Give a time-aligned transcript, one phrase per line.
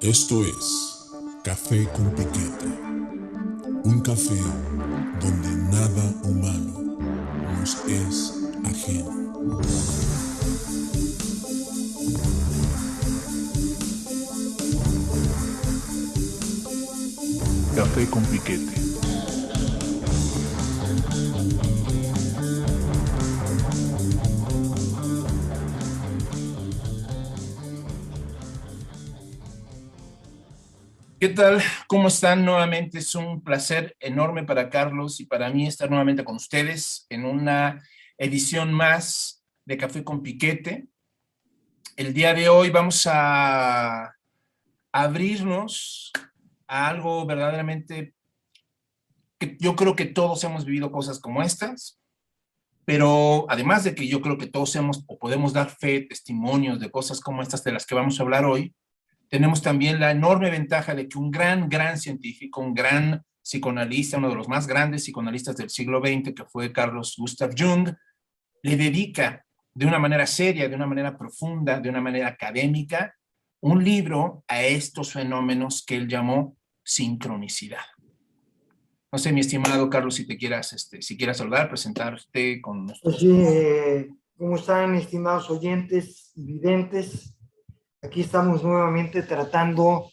[0.00, 1.10] Esto es
[1.42, 2.66] Café con Piquete.
[3.84, 4.40] Un café
[5.20, 6.98] donde nada humano
[7.58, 8.34] nos es
[8.64, 9.60] ajeno.
[17.74, 18.85] Café con Piquete.
[31.18, 31.62] ¿Qué tal?
[31.86, 32.44] ¿Cómo están?
[32.44, 37.24] Nuevamente es un placer enorme para Carlos y para mí estar nuevamente con ustedes en
[37.24, 37.82] una
[38.18, 40.88] edición más de Café con Piquete.
[41.96, 44.14] El día de hoy vamos a
[44.92, 46.12] abrirnos
[46.66, 48.12] a algo verdaderamente
[49.38, 51.98] que yo creo que todos hemos vivido cosas como estas,
[52.84, 56.90] pero además de que yo creo que todos hemos o podemos dar fe, testimonios de
[56.90, 58.74] cosas como estas de las que vamos a hablar hoy,
[59.28, 64.28] tenemos también la enorme ventaja de que un gran, gran científico, un gran psicoanalista, uno
[64.28, 67.90] de los más grandes psicoanalistas del siglo XX, que fue Carlos Gustav Jung,
[68.62, 73.14] le dedica de una manera seria, de una manera profunda, de una manera académica,
[73.60, 77.84] un libro a estos fenómenos que él llamó sincronicidad.
[79.12, 83.18] No sé, mi estimado Carlos, si te quieras, este, si quieras saludar, presentarte con nosotros.
[83.20, 87.35] Pues eh, ¿cómo están, estimados oyentes y videntes?
[88.06, 90.12] Aquí estamos nuevamente tratando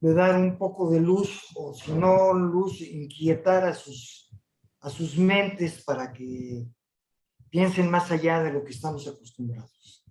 [0.00, 4.30] de dar un poco de luz, o si no luz, inquietar a sus,
[4.80, 6.64] a sus mentes para que
[7.50, 10.04] piensen más allá de lo que estamos acostumbrados.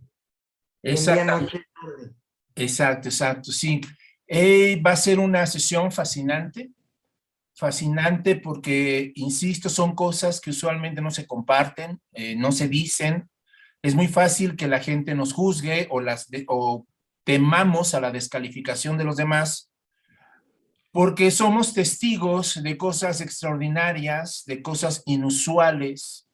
[0.83, 1.47] Exacto,
[2.55, 3.79] exacto, exacto, sí.
[4.27, 6.71] Eh, va a ser una sesión fascinante,
[7.55, 13.30] fascinante porque, insisto, son cosas que usualmente no se comparten, eh, no se dicen,
[13.81, 16.85] es muy fácil que la gente nos juzgue o, las o
[17.23, 19.71] temamos a la descalificación de los demás
[20.91, 26.27] porque somos testigos de cosas extraordinarias, de cosas inusuales,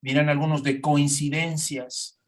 [0.00, 2.20] dirán algunos de coincidencias,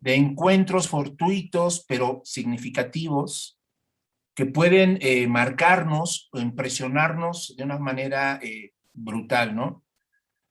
[0.00, 3.58] de encuentros fortuitos pero significativos
[4.34, 9.82] que pueden eh, marcarnos o impresionarnos de una manera eh, brutal, ¿no?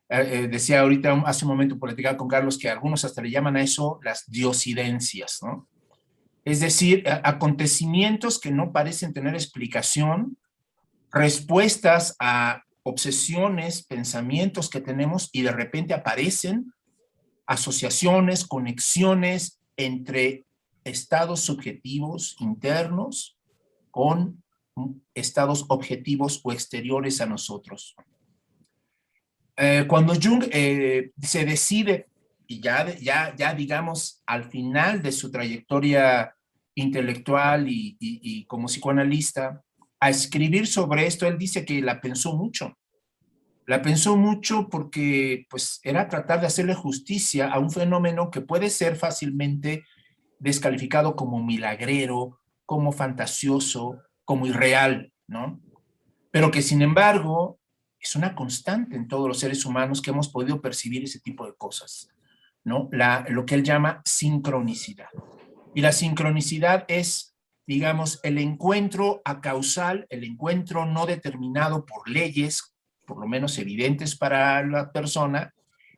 [0.08, 3.56] Eh, eh, decía ahorita hace un momento política con Carlos que algunos hasta le llaman
[3.58, 5.68] a eso las diosidencias, ¿no?
[6.44, 10.38] Es decir, acontecimientos que no parecen tener explicación,
[11.12, 16.72] respuestas a obsesiones, pensamientos que tenemos y de repente aparecen
[17.48, 20.46] asociaciones, conexiones entre
[20.84, 23.38] estados subjetivos internos
[23.90, 24.44] con
[25.16, 27.96] estados objetivos o exteriores a nosotros.
[29.58, 32.08] Eh, cuando Jung eh, se decide,
[32.48, 36.36] y ya, ya, ya digamos al final de su trayectoria
[36.76, 39.64] intelectual y, y, como psicoanalista,
[40.00, 42.78] a escribir sobre esto, él dice que la pensó mucho.
[43.66, 48.70] La pensó mucho porque pues, era tratar de hacerle justicia a un fenómeno que puede
[48.70, 49.86] ser fácilmente
[50.38, 55.62] descalificado como milagrero, como fantasioso, como irreal, ¿no?
[56.32, 57.58] Pero que sin embargo
[58.06, 61.56] es una constante en todos los seres humanos que hemos podido percibir ese tipo de
[61.56, 62.08] cosas,
[62.64, 62.88] ¿no?
[62.92, 65.10] La, lo que él llama sincronicidad.
[65.74, 67.36] Y la sincronicidad es,
[67.66, 72.76] digamos, el encuentro acausal, el encuentro no determinado por leyes,
[73.08, 75.56] por lo menos evidentes para la persona,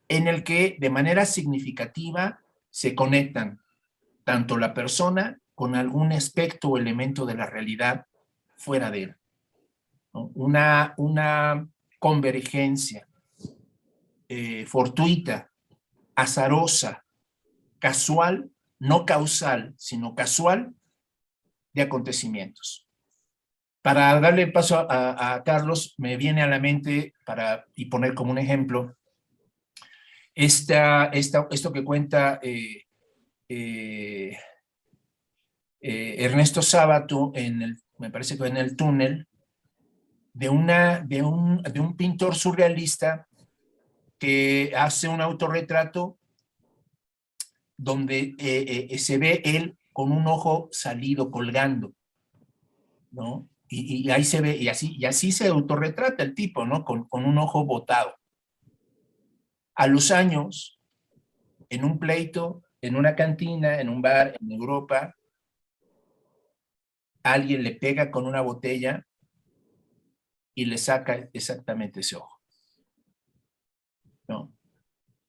[0.07, 2.39] en el que de manera significativa
[2.69, 3.59] se conectan
[4.23, 8.05] tanto la persona con algún aspecto o elemento de la realidad
[8.55, 9.15] fuera de él.
[10.13, 11.67] Una, una
[11.99, 13.07] convergencia
[14.29, 15.51] eh, fortuita,
[16.15, 17.05] azarosa,
[17.79, 20.73] casual, no causal, sino casual
[21.73, 22.87] de acontecimientos.
[23.81, 28.37] Para darle paso a, Carlos, me viene a la mente, para, y poner como un
[28.37, 28.97] ejemplo,
[30.35, 32.85] esta, esta, esto que cuenta eh,
[33.49, 34.35] eh,
[36.19, 39.27] Ernesto Sábato, en el, me parece que en el túnel,
[40.37, 43.27] de, una, de, un, de un pintor surrealista
[44.19, 46.19] que hace un autorretrato
[47.75, 51.93] donde eh, eh, se ve él con un ojo salido, colgando,
[53.09, 53.49] ¿no?
[53.67, 56.85] Y, ahí se ve, y así, y así se autorretrata el tipo, ¿no?
[56.85, 58.15] Con, con un ojo botado.
[59.73, 60.79] A los años,
[61.69, 65.15] en un pleito, en una cantina, en un bar en Europa,
[67.23, 69.06] alguien le pega con una botella
[70.57, 72.41] y le saca exactamente ese ojo.
[74.27, 74.51] ¿no?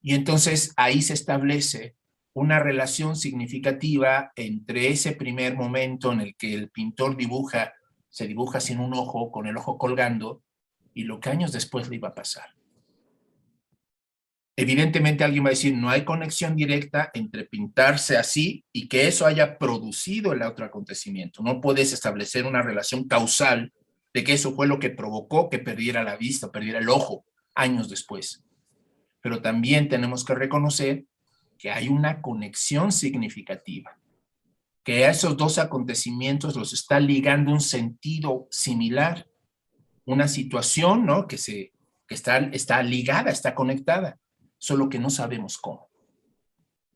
[0.01, 1.97] Y entonces ahí se establece
[2.33, 7.75] una relación significativa entre ese primer momento en el que el pintor dibuja,
[8.09, 10.43] se dibuja sin un ojo, con el ojo colgando,
[10.95, 12.47] y lo que años después le iba a pasar.
[14.57, 19.27] Evidentemente alguien va a decir, no hay conexión directa entre pintarse así y que eso
[19.27, 21.43] haya producido el otro acontecimiento.
[21.43, 23.75] No puedes establecer una relación causal
[24.25, 27.25] que eso fue lo que provocó que perdiera la vista, perdiera el ojo
[27.55, 28.45] años después.
[29.21, 31.05] Pero también tenemos que reconocer
[31.59, 33.99] que hay una conexión significativa,
[34.85, 39.27] que a esos dos acontecimientos los está ligando un sentido similar,
[40.05, 41.27] una situación ¿no?
[41.27, 41.73] que, se,
[42.07, 44.19] que está, está ligada, está conectada
[44.57, 45.91] solo que no sabemos cómo.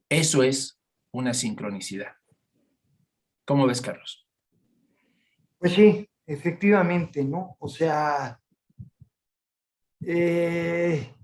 [0.09, 0.79] Eso es
[1.11, 2.17] una sincronicidad.
[3.45, 4.27] ¿Cómo ves, Carlos?
[5.59, 7.57] Pues sí, efectivamente, ¿no?
[7.59, 8.41] O sea,
[10.01, 11.15] eh,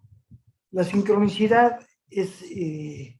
[0.71, 3.19] la sincronicidad es eh,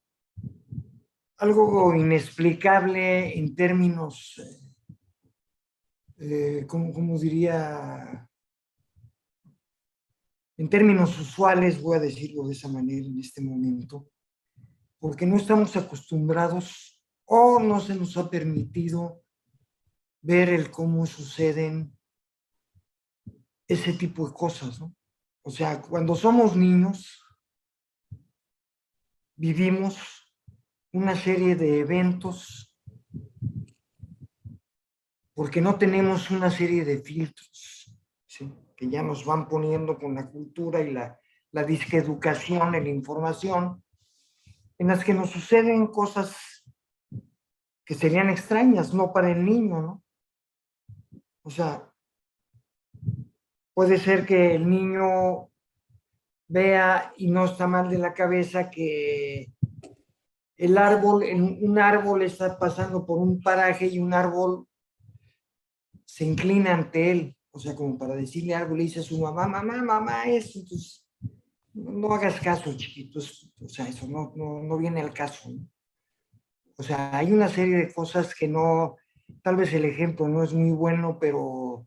[1.39, 4.41] algo inexplicable en términos,
[6.19, 8.29] eh, ¿cómo, diría?
[10.57, 14.11] En términos usuales, voy a decirlo de esa manera en este momento,
[14.99, 19.23] porque no estamos acostumbrados o no se nos ha permitido
[20.29, 21.91] ver el cómo suceden
[23.67, 24.95] ese tipo de cosas, ¿no?
[25.43, 27.25] O sea, cuando somos niños,
[29.37, 29.97] vivimos
[30.93, 32.77] una serie de eventos
[35.33, 37.91] porque no tenemos una serie de filtros,
[38.77, 41.19] que ya nos van poniendo con la cultura y la,
[41.53, 43.83] la disqueducación la información,
[44.77, 46.37] en las que nos suceden cosas
[47.83, 50.05] que serían extrañas, no para el niño, ¿no?
[51.49, 51.91] O sea,
[53.73, 55.51] puede ser que el niño
[56.47, 59.51] vea y no está mal de la cabeza que
[60.59, 64.67] el árbol, un árbol está pasando por un paraje y un árbol
[66.05, 69.49] se inclina ante él o sea, como para decirle algo, le dice a su mamá,
[69.49, 70.61] mamá, mamá, eso,
[71.75, 75.51] no, hagas caso, chiquitos, o sea, eso no, no, no viene al caso.
[76.77, 78.97] O sea, hay una serie de cosas que no,
[79.43, 81.87] tal vez el ejemplo no es muy bueno, pero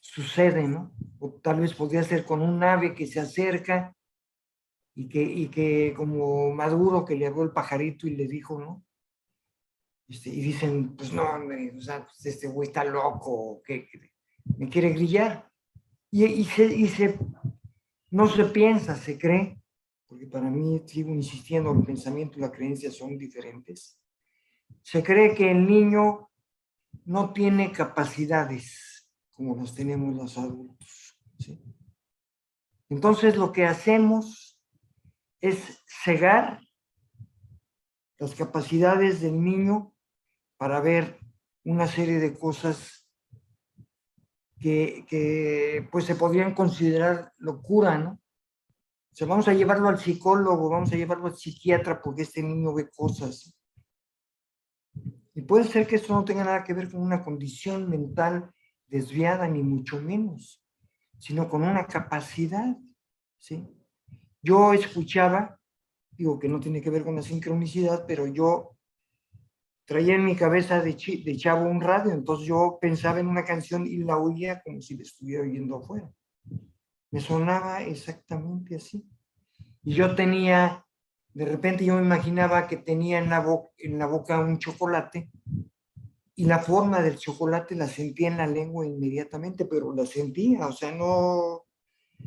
[0.00, 0.92] sucede, ¿no?
[1.18, 3.94] O tal vez podría ser con un ave que se acerca
[4.94, 8.84] y que, y que como Maduro que le habló el pajarito y le dijo, ¿no?
[10.08, 13.88] Este, y dicen, pues no, o sea, pues este güey está loco, ¿qué,
[14.56, 15.50] me quiere grillar.
[16.10, 17.18] Y, y, se,
[18.10, 19.60] no se piensa, se cree,
[20.06, 24.00] porque para mí sigo insistiendo, el pensamiento y la creencia son diferentes.
[24.82, 26.27] Se cree que el niño
[27.04, 31.18] no tiene capacidades como las tenemos los adultos.
[32.88, 34.60] Entonces lo que hacemos
[35.40, 36.60] es cegar
[38.18, 39.94] las capacidades del niño
[40.56, 41.20] para ver
[41.64, 43.06] una serie de cosas
[44.58, 48.20] que, pues se podrían considerar locura, ¿no?
[49.12, 52.74] O sea, vamos a llevarlo al psicólogo, vamos a llevarlo al psiquiatra porque este niño
[52.74, 53.54] ve cosas.
[55.38, 58.50] Y puede ser que esto no tenga nada que ver con una condición mental
[58.88, 60.60] desviada, ni mucho menos,
[61.16, 62.76] sino con una capacidad,
[63.38, 63.64] ¿sí?
[64.42, 65.60] Yo escuchaba,
[66.10, 68.76] digo que no tiene que ver con la sincronicidad, pero yo
[69.84, 70.94] traía en mi cabeza de,
[71.24, 74.96] de chavo un radio, entonces yo pensaba en una canción y la oía como si
[74.96, 76.10] la estuviera oyendo afuera.
[77.12, 79.08] Me sonaba exactamente así.
[79.84, 80.84] Y yo tenía,
[81.34, 83.44] de repente yo me imaginaba que tenía en la,
[83.78, 85.30] en la boca un chocolate
[86.34, 90.72] y la forma del chocolate la sentía en la lengua inmediatamente, pero la sentía, o
[90.72, 91.66] sea, no,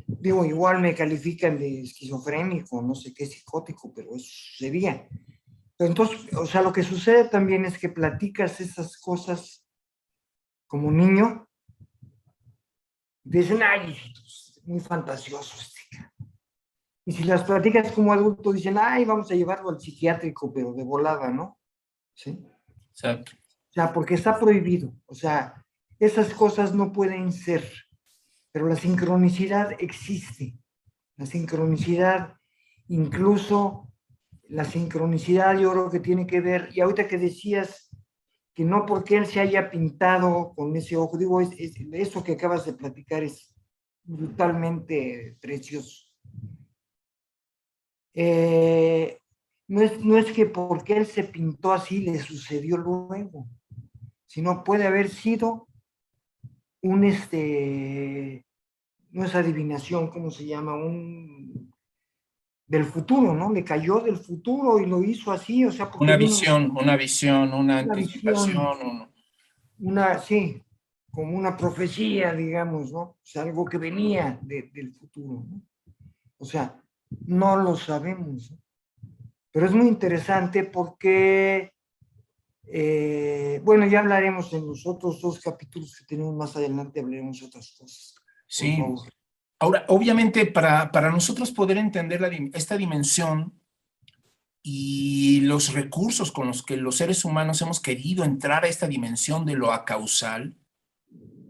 [0.06, 5.08] digo, igual me califican de esquizofrénico, no sé qué psicótico, pero eso sería.
[5.78, 9.64] Entonces, o sea, lo que sucede también es que platicas esas cosas
[10.66, 11.48] como niño,
[13.24, 13.96] dicen, ay,
[14.64, 15.81] muy fantasioso este
[17.04, 20.84] Y si las platicas como adulto, dicen, ay, vamos a llevarlo al psiquiátrico, pero de
[20.84, 21.58] volada, ¿no?
[22.14, 22.38] ¿Sí?
[22.90, 23.32] Exacto.
[23.34, 24.92] O sea, porque está prohibido.
[25.06, 25.64] O sea,
[25.98, 27.68] esas cosas no pueden ser,
[28.52, 30.56] pero la sincronicidad existe.
[31.16, 32.36] La sincronicidad
[32.88, 33.88] incluso
[34.48, 37.88] la sincronicidad yo creo que tiene que ver, y ahorita que decías
[38.54, 42.66] que no porque él se haya pintado con ese ojo, digo, es, eso que acabas
[42.66, 43.54] de platicar es
[44.04, 46.11] brutalmente precioso.
[48.14, 49.18] Eh,
[49.68, 53.48] no, es, no es que porque él se pintó así le sucedió luego,
[54.26, 55.68] sino puede haber sido
[56.82, 58.44] un, este,
[59.10, 60.74] no es adivinación, ¿cómo se llama?
[60.74, 61.72] Un
[62.72, 63.52] del futuro, ¿no?
[63.52, 65.90] Le cayó del futuro y lo hizo así, o sea...
[66.00, 69.10] Una visión, una visión, una, anticipación.
[69.78, 70.62] Una, sí,
[71.10, 73.00] como una profecía, digamos, ¿no?
[73.00, 75.62] O sea, algo que venía del futuro, ¿no?
[76.38, 76.82] O sea,
[77.26, 78.54] no lo sabemos.
[79.50, 81.72] Pero es muy interesante porque,
[82.66, 87.74] eh, bueno, ya hablaremos en los otros dos capítulos que tenemos más adelante, hablaremos otras
[87.78, 88.14] cosas.
[88.46, 88.82] Sí.
[89.58, 93.52] Ahora, obviamente, para, para nosotros poder entender la, esta dimensión
[94.62, 99.44] y los recursos con los que los seres humanos hemos querido entrar a esta dimensión
[99.44, 100.56] de lo acausal,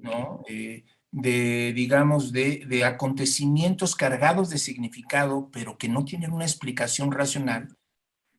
[0.00, 0.42] ¿no?
[0.49, 7.12] Eh, de, digamos, de, de, acontecimientos cargados de significado, pero que no tienen una explicación
[7.12, 7.76] racional,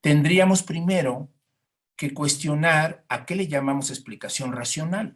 [0.01, 1.29] tendríamos primero
[1.95, 5.15] que cuestionar a qué le llamamos explicación racional,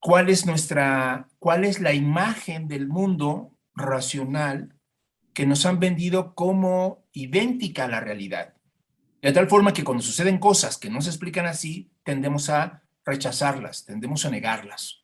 [0.00, 4.74] cuál es nuestra, cuál es la imagen del mundo racional
[5.32, 8.54] que nos han vendido como idéntica a la realidad.
[9.22, 13.84] De tal forma que cuando suceden cosas que no se explican así, tendemos a rechazarlas,
[13.84, 15.03] tendemos a negarlas.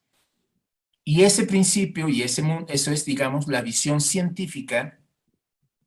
[1.05, 5.01] Y ese principio y ese, eso es, digamos, la visión científica,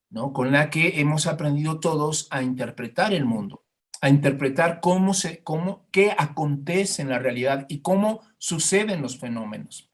[0.10, 0.34] ¿no?
[0.34, 3.64] Con la que hemos aprendido todos a interpretar el mundo
[4.04, 9.90] a interpretar cómo se, cómo, qué acontece en la realidad y cómo suceden los fenómenos.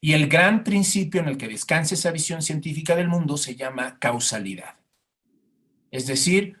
[0.00, 3.98] Y el gran principio en el que descansa esa visión científica del mundo se llama
[3.98, 4.76] causalidad.
[5.90, 6.56] Es decir,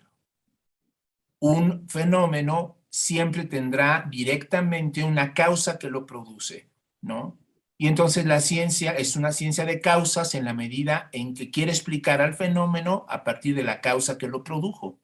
[1.38, 6.68] un fenómeno siempre tendrá directamente una causa que lo produce,
[7.00, 7.38] ¿no?
[7.78, 11.72] Y entonces la ciencia es una ciencia de causas en la medida en que quiere
[11.72, 15.00] explicar al fenómeno a partir de la causa que lo produjo.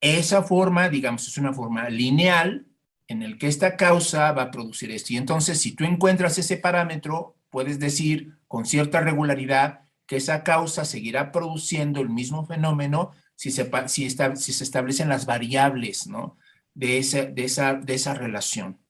[0.00, 2.66] Esa forma, digamos, es una forma lineal
[3.06, 5.12] en el que esta causa va a producir esto.
[5.12, 10.84] Y entonces, si tú encuentras ese parámetro, puedes decir con cierta regularidad que esa causa
[10.84, 16.36] seguirá produciendo el mismo fenómeno si se, si se establecen las variables ¿no?
[16.74, 18.80] de, ese, de, esa, de esa relación.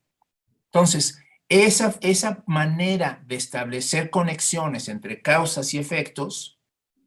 [0.67, 6.61] Entonces, esa, esa manera de establecer conexiones entre causas y efectos,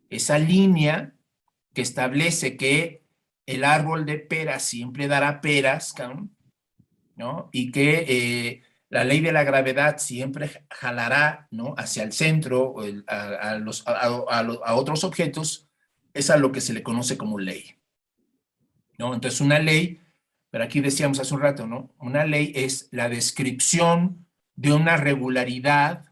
[0.09, 1.15] esa línea
[1.73, 3.03] que establece que
[3.45, 5.95] el árbol de peras siempre dará peras,
[7.15, 7.50] ¿no?
[7.53, 11.73] Y que eh, la ley de la gravedad siempre jalará, ¿no?
[11.77, 12.75] Hacia el centro,
[13.07, 15.69] a, los, a, otros objetos,
[16.13, 17.75] es a lo que se le conoce como ley,
[18.97, 19.13] ¿no?
[19.13, 20.01] Entonces, una ley,
[20.51, 21.95] pero aquí decíamos hace un rato, ¿no?
[21.97, 24.23] Una ley es la descripción
[24.55, 26.05] de una regularidad,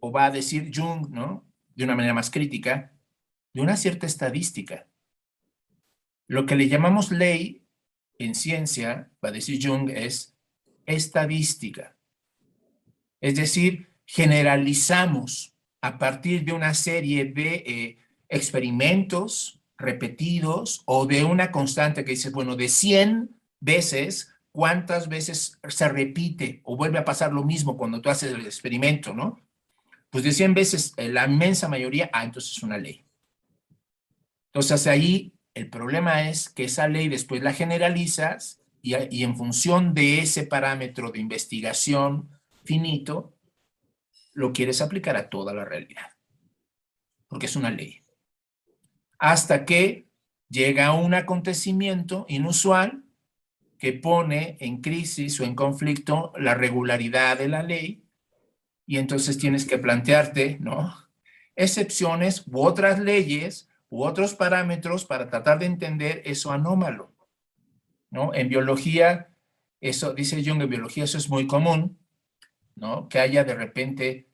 [0.00, 1.46] o va a decir Jung, ¿no?
[1.74, 2.92] De una manera más crítica,
[3.52, 4.86] de una cierta estadística.
[6.26, 7.64] Lo que le llamamos ley
[8.18, 10.36] en ciencia, va a decir Jung, es
[10.86, 11.96] estadística.
[13.20, 21.50] Es decir, generalizamos a partir de una serie de eh, experimentos repetidos o de una
[21.50, 27.32] constante que dice, bueno, de 100 veces, ¿cuántas veces se repite o vuelve a pasar
[27.32, 29.40] lo mismo cuando tú haces el experimento, no?
[30.10, 33.04] Pues de 100 veces, eh, la inmensa mayoría, ah, entonces es una ley.
[34.52, 40.20] Entonces ahí el problema es que esa ley después la generalizas y, en función de
[40.20, 42.30] ese parámetro de investigación
[42.64, 43.36] finito,
[44.32, 46.12] lo quieres aplicar a toda la realidad.
[47.28, 48.02] Porque es una ley.
[49.18, 50.08] Hasta que
[50.48, 53.04] llega un acontecimiento inusual
[53.80, 58.04] que pone en crisis o en conflicto la regularidad de la ley
[58.86, 60.94] y entonces tienes que plantearte, ¿no?
[61.56, 67.12] Excepciones u otras leyes u otros parámetros para tratar de entender eso anómalo.
[68.10, 68.34] ¿no?
[68.34, 69.30] En biología,
[69.80, 71.98] eso, dice Jung, en biología eso es muy común,
[72.74, 73.08] ¿no?
[73.08, 74.28] Que haya de repente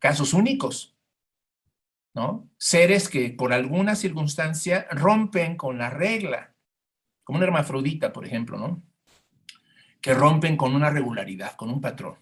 [0.00, 0.96] casos únicos,
[2.14, 2.50] ¿no?
[2.58, 6.55] Seres que por alguna circunstancia rompen con la regla,
[7.26, 8.84] como una hermafrodita, por ejemplo, ¿no?
[10.00, 12.14] Que rompen con una regularidad, con un patrón.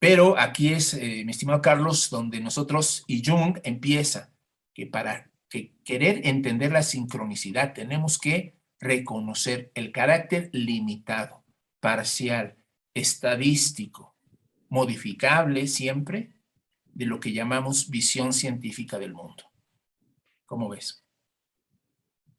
[0.00, 4.34] Pero aquí es, eh, mi estimado Carlos, donde nosotros y Jung empieza
[4.74, 11.44] que para que querer entender la sincronicidad tenemos que reconocer el carácter limitado,
[11.78, 12.56] parcial,
[12.92, 14.16] estadístico,
[14.68, 16.32] modificable siempre
[16.86, 19.44] de lo que llamamos visión científica del mundo.
[20.44, 21.05] ¿Cómo ves?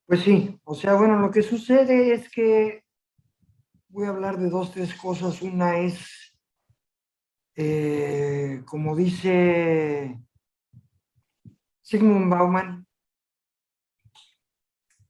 [0.07, 2.85] Pues sí, o sea, bueno, lo que sucede es que
[3.89, 5.41] voy a hablar de dos, tres cosas.
[5.41, 6.33] Una es,
[7.57, 10.17] eh, como dice
[11.81, 12.87] Sigmund Bauman,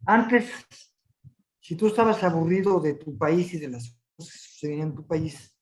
[0.08, 0.52] antes,
[1.60, 5.06] si tú estabas aburrido de tu país y de las cosas que sucedían en tu
[5.06, 5.56] país,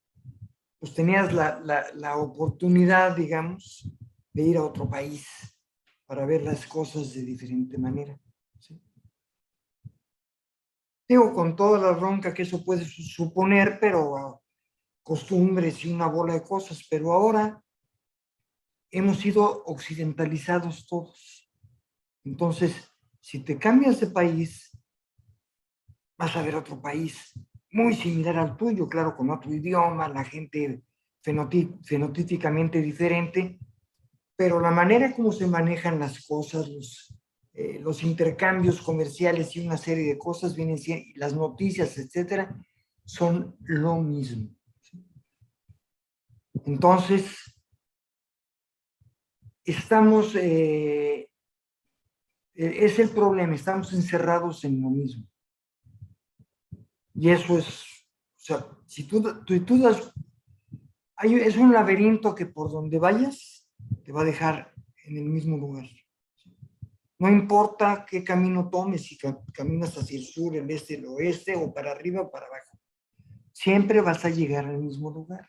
[0.80, 3.86] pues tenías la, oportunidad, digamos,
[4.32, 5.27] de ir a otro país.
[6.06, 8.18] para ver las cosas de diferente manera.
[11.07, 14.41] Digo, con toda la ronca que eso puede suponer, pero
[15.03, 17.62] costumbres y una bola de cosas, pero ahora
[18.89, 21.51] hemos sido occidentalizados todos.
[22.24, 22.74] Entonces,
[23.21, 24.71] si te cambias de país,
[26.17, 27.33] vas a ver otro país
[27.71, 30.81] muy similar al tuyo, claro, con otro idioma, la gente
[31.21, 33.59] fenotípicamente diferente,
[34.35, 37.13] pero la manera como se manejan las cosas, los,
[37.57, 40.77] eh, los intercambios comerciales y una serie de cosas, vienen
[41.15, 42.53] las noticias, etcétera,
[43.05, 44.50] son lo mismo.
[46.65, 47.38] Entonces,
[49.63, 51.29] estamos, eh,
[52.55, 55.25] e-, es el problema, estamos encerrados en lo mismo.
[57.13, 57.85] Y eso es,
[58.38, 60.12] o sea, si tú, tú, tú das,
[61.15, 63.65] hay, es un laberinto que por donde vayas
[64.03, 64.74] te va a dejar
[65.05, 65.85] en el mismo lugar.
[67.17, 69.17] No importa qué camino tomes, si
[69.53, 72.77] caminas hacia el sur, el este, el oeste, o para arriba o para abajo.
[73.53, 75.48] Siempre vas a llegar al mismo lugar.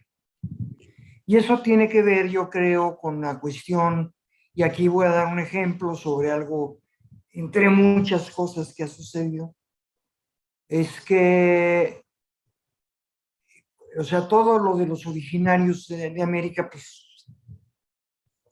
[1.26, 4.14] Y eso tiene que ver, yo creo, con la cuestión,
[4.54, 6.78] y aquí voy a dar un ejemplo sobre algo,
[7.32, 9.56] entre muchas cosas que ha sucedido,
[10.68, 12.04] es que,
[13.98, 17.26] o sea, todo lo de los originarios de, América, pues,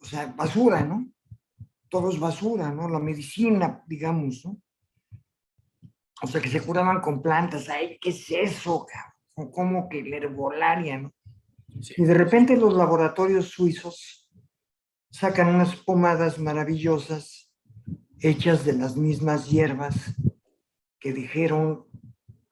[0.01, 1.14] o sea, basura, ¿no?
[1.95, 2.89] Todo es basura, ¿no?
[2.89, 4.61] La medicina, digamos, ¿no?
[6.23, 9.53] O sea, que se curaban con plantas, ay, ¿qué es eso, cabrón?
[9.53, 11.15] Como que la herbolaria, ¿no?
[11.97, 14.29] Y de repente los laboratorios suizos
[15.09, 17.53] sacan unas pomadas maravillosas
[18.19, 20.17] hechas de las mismas hierbas
[20.99, 21.87] que dijeron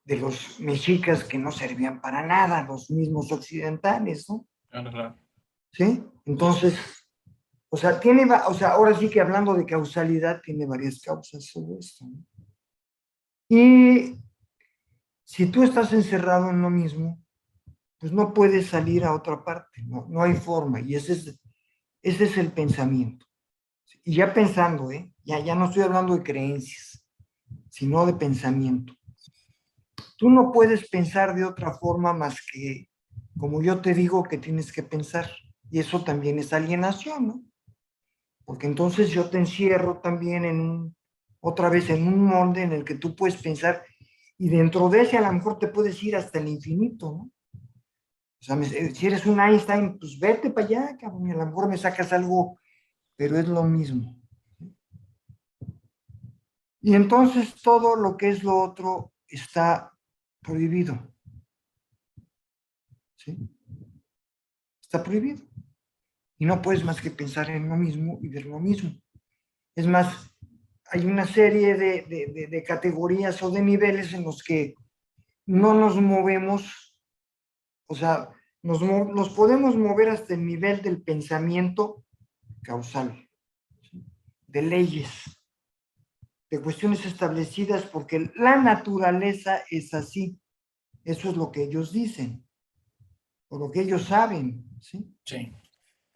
[0.05, 4.47] de los mexicas que no servían para nada, los mismos occidentales, ¿no?
[5.73, 6.05] ¿Sí?
[6.27, 6.79] Entonces,
[7.75, 11.79] o sea, tiene, o sea, ahora sí que hablando de causalidad, tiene varias causas todo
[11.79, 12.05] esto.
[12.05, 12.23] ¿no?
[13.49, 14.21] Y
[15.25, 17.25] si tú estás encerrado en lo mismo,
[17.99, 21.41] pues no puedes salir a otra parte, no, no hay forma, y ese es,
[22.03, 23.25] ese es el pensamiento.
[24.05, 25.11] Y ya pensando, ¿eh?
[25.25, 27.07] ya, ya no estoy hablando de creencias,
[27.71, 28.93] sino de pensamiento.
[30.19, 32.91] Tú no puedes pensar de otra forma más que,
[33.39, 35.31] como yo te digo, que tienes que pensar,
[35.71, 37.52] y eso también es alienación, ¿no?
[38.45, 40.97] Porque entonces yo te encierro también en un,
[41.41, 43.85] otra vez en un molde en el que tú puedes pensar,
[44.39, 47.31] y dentro de ese a lo mejor te puedes ir hasta el infinito, ¿no?
[48.43, 51.47] O sea, eh, si eres un Einstein, pues vete para allá, cabrón, y a lo
[51.47, 52.59] mejor me sacas algo,
[53.17, 54.21] pero es lo mismo.
[56.81, 59.97] Y entonces todo lo que es lo otro está
[60.41, 60.99] prohibido.
[63.15, 63.39] ¿Sí?
[64.81, 65.52] Está prohibido.
[66.43, 68.91] Y no puedes más que pensar en lo mismo y ver lo mismo.
[69.77, 70.35] Es más,
[70.91, 74.75] hay una serie de, de categorías o de niveles en los que
[75.47, 76.93] no nos movemos
[77.93, 78.31] o sea,
[78.63, 82.07] nos, podemos mover hasta el nivel del pensamiento
[82.63, 83.29] causal,
[84.47, 85.11] de leyes,
[86.51, 90.41] de cuestiones establecidas, porque la naturaleza es así.
[91.05, 92.47] Eso es lo que ellos dicen,
[93.49, 95.15] o lo que ellos saben, ¿sí?
[95.27, 95.53] Sí.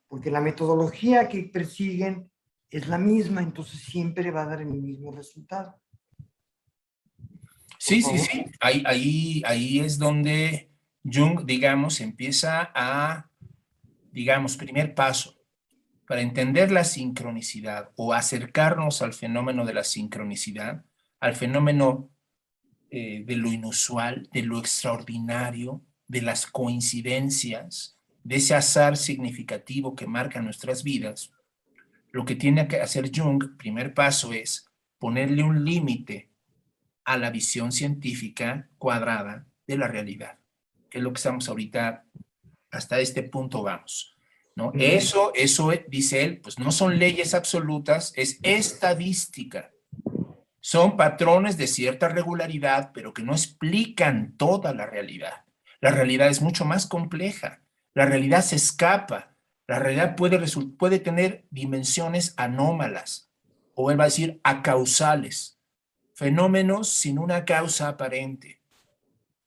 [0.09, 2.31] Porque la metodología que persiguen
[2.71, 5.81] es la misma, entonces siempre va a dar el mismo resultado.
[7.79, 8.45] Sí, sí, sí.
[8.61, 10.71] Ahí, ahí, ahí es donde
[11.05, 13.29] Jung, digamos, empieza a,
[14.11, 15.37] digamos, primer paso
[16.07, 20.85] para entender la sincronicidad o acercarnos al fenómeno de la sincronicidad,
[21.21, 22.11] al fenómeno
[22.91, 27.96] eh, de lo inusual, de lo extraordinario, de las coincidencias,
[28.27, 31.33] de ese azar significativo que marca nuestras vidas,
[32.11, 36.31] lo que tiene que hacer Jung, primer paso, es ponerle un límite
[37.05, 40.39] a la visión científica cuadrada de la realidad
[40.97, 42.05] es lo que estamos ahorita,
[42.71, 44.17] hasta este punto vamos.
[44.55, 44.73] ¿no?
[44.75, 49.71] Eso, eso, dice él, pues no son leyes absolutas, es estadística.
[50.61, 55.45] Son patrones de cierta regularidad, pero que no explican toda la realidad.
[55.81, 57.63] La realidad es mucho más compleja.
[57.97, 59.35] La realidad se escapa.
[59.67, 60.39] La realidad puede,
[60.79, 63.33] puede tener dimensiones anómalas,
[63.75, 65.59] o él va a decir acausales,
[66.15, 68.61] fenómenos sin una causa aparente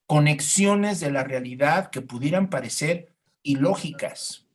[0.10, 4.48] conexiones de la realidad que pudieran parecer ilógicas.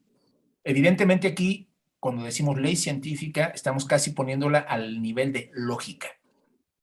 [0.65, 6.09] Evidentemente aquí, cuando decimos ley científica, estamos casi poniéndola al nivel de lógica.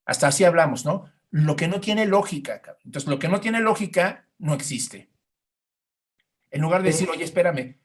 [0.06, 1.12] Hasta así hablamos, ¿no?
[1.32, 2.62] Lo que no tiene lógica.
[2.86, 5.11] Entonces, lo que no tiene lógica no existe.
[6.52, 7.80] En lugar de decir, oye, espérame,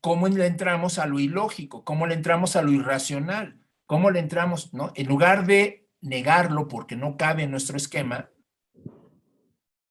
[0.00, 1.84] ¿cómo le entramos a lo ilógico?
[1.84, 3.60] ¿Cómo le entramos a lo irracional?
[3.86, 4.92] ¿Cómo le entramos, no?
[4.94, 8.30] En lugar de negarlo porque no cabe en nuestro esquema,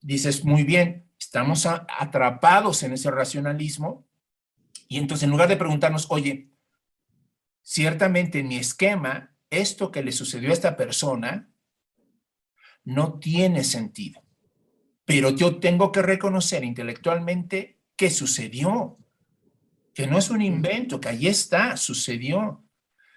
[0.01, 4.05] dices, muy bien, estamos atrapados en ese racionalismo
[4.87, 6.51] y entonces en lugar de preguntarnos, oye,
[7.61, 11.49] ciertamente en mi esquema, esto que le sucedió a esta persona
[12.83, 14.22] no tiene sentido,
[15.05, 18.97] pero yo tengo que reconocer intelectualmente que sucedió,
[19.93, 22.63] que no es un invento, que ahí está, sucedió.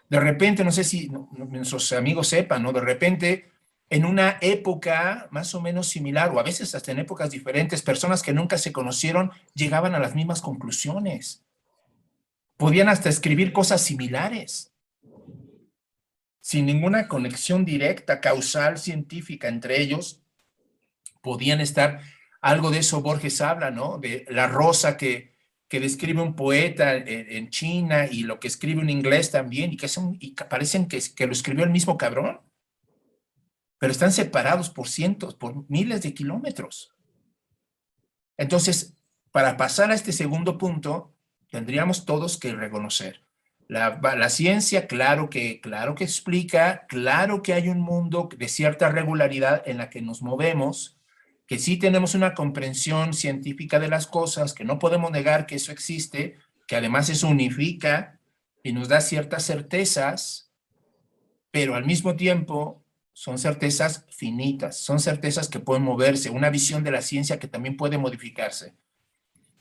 [0.08, 2.72] De repente, no sé si nuestros amigos sepan, ¿no?
[2.72, 3.50] De repente
[3.88, 8.22] en una época más o menos similar, o a veces hasta en épocas diferentes, personas
[8.22, 11.44] que nunca se conocieron llegaban a las mismas conclusiones.
[12.56, 14.72] Podían hasta escribir cosas similares,
[16.40, 20.22] sin ninguna conexión directa, causal, científica entre ellos.
[21.26, 22.02] Podían estar,
[22.40, 23.98] algo de eso Borges habla, ¿no?
[23.98, 25.34] De la rosa que,
[25.68, 29.88] que describe un poeta en, China y lo que escribe un inglés también, y que,
[29.88, 32.38] son, y que parecen que, que lo escribió el mismo cabrón
[33.78, 36.94] pero están separados por cientos, por miles de kilómetros.
[38.36, 38.94] Entonces,
[39.32, 41.14] para pasar a este segundo punto,
[41.50, 43.22] tendríamos todos que reconocer.
[43.68, 48.88] La, la, ciencia, claro que, claro que explica, claro que hay un mundo de cierta
[48.90, 50.95] regularidad en la que nos movemos,
[51.46, 55.72] que sí tenemos una comprensión científica de las cosas, que no podemos negar que eso
[55.72, 58.18] existe, que además eso unifica
[58.62, 60.50] y nos da ciertas certezas,
[61.52, 66.90] pero al mismo tiempo son certezas finitas, son certezas que pueden moverse, una visión de
[66.90, 68.74] la ciencia que también puede modificarse.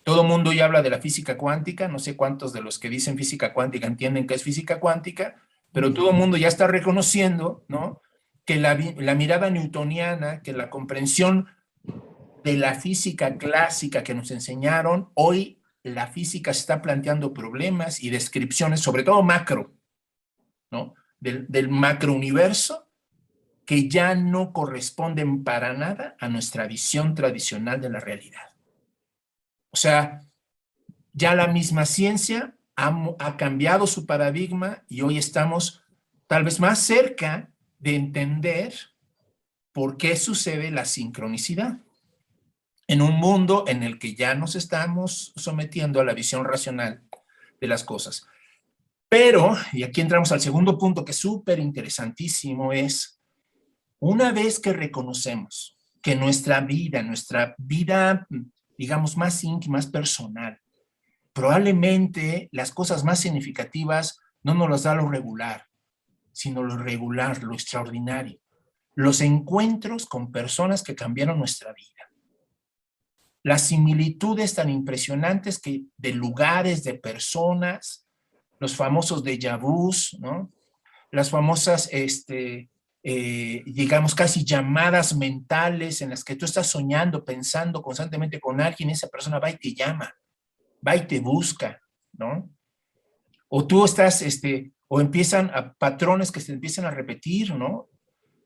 [0.04, 3.17] Todo mundo ya habla de la física cuántica, no sé cuántos de los que dicen
[3.17, 5.36] física cuántica entienden que es física cuántica,
[5.71, 8.02] pero todo el mundo ya está reconociendo, ¿no?
[8.43, 11.48] Que la, la mirada newtoniana, que la comprensión
[12.45, 18.79] de la física clásica que nos enseñaron, hoy la física está planteando problemas y descripciones,
[18.79, 19.73] sobre todo macro,
[20.71, 20.95] ¿no?
[21.19, 22.88] Del, del macrouniverso
[23.65, 28.53] que ya no corresponden para nada a nuestra visión tradicional de la realidad.
[29.71, 30.21] O sea,
[31.13, 35.84] ya la misma ciencia ha, cambiado su paradigma y hoy estamos
[36.27, 38.73] tal vez más cerca de entender
[39.71, 41.79] por qué sucede la sincronicidad.
[42.88, 47.04] En un mundo en el que ya nos estamos sometiendo a la visión racional
[47.60, 48.28] de las cosas.
[49.10, 53.19] Pero, y aquí entramos al segundo punto que es súper interesantísimo, es
[54.00, 58.28] una vez que reconocemos que nuestra vida, nuestra vida,
[58.78, 60.60] digamos, más íntima, más personal,
[61.34, 65.65] probablemente las cosas más significativas no nos las da lo regular,
[66.32, 68.39] sino lo regular, lo extraordinario.
[68.93, 71.94] Los encuentros con personas que cambiaron nuestra vida.
[73.45, 78.08] Las similitudes tan impresionantes que de lugares, de personas,
[78.60, 80.51] los famosos déjà vus, ¿no?
[81.12, 82.71] Las famosas este,
[83.03, 88.89] eh, digamos, casi llamadas mentales en las que tú estás soñando, pensando constantemente con alguien,
[88.89, 90.12] esa persona va y te llama,
[90.86, 91.79] va y te busca,
[92.13, 92.49] ¿no?
[93.47, 97.89] O tú estás, este, o empiezan a patrones que se empiezan a repetir, ¿no?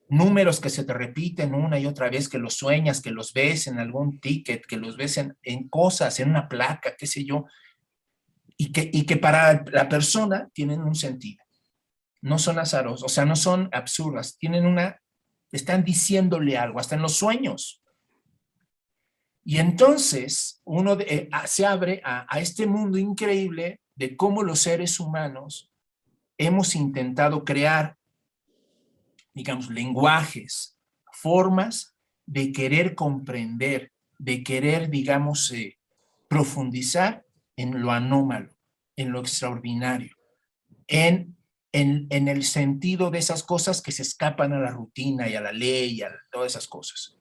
[0.10, 3.68] Números que se te repiten una y otra vez, que los sueñas, que los ves
[3.68, 7.46] en algún ticket, que los ves en, en cosas, en una placa, qué sé yo,
[8.58, 11.44] y que, y que para la persona tienen un sentido
[12.22, 15.02] no son azaros, o sea, no son absurdas, tienen una,
[15.52, 17.82] están diciéndole algo, hasta en los sueños.
[19.44, 25.72] Y entonces uno eh, se abre a este mundo increíble de cómo los seres humanos
[26.38, 27.98] hemos intentado crear,
[29.40, 30.78] digamos, lenguajes,
[31.12, 35.78] formas de querer comprender, de querer, digamos, eh,
[36.28, 37.26] profundizar
[37.56, 38.54] en lo anómalo,
[38.96, 40.16] en lo extraordinario,
[40.88, 41.40] en
[41.72, 45.52] en, el sentido de esas cosas que se escapan a la rutina y a la
[45.52, 47.18] ley y a todas esas cosas.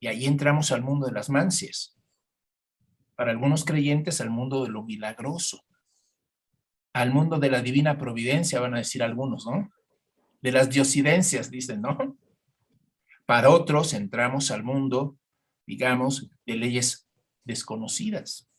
[0.00, 1.96] Y ahí entramos al mundo de las mancias.
[3.16, 5.64] Para algunos creyentes, al mundo de lo milagroso.
[6.92, 9.70] Al mundo de la divina providencia, van a decir algunos, ¿no?
[10.42, 12.18] De las diosidencias, dicen, ¿no?
[13.24, 15.16] Para otros, entramos al mundo,
[15.66, 17.08] digamos, de leyes
[17.44, 18.50] desconocidas,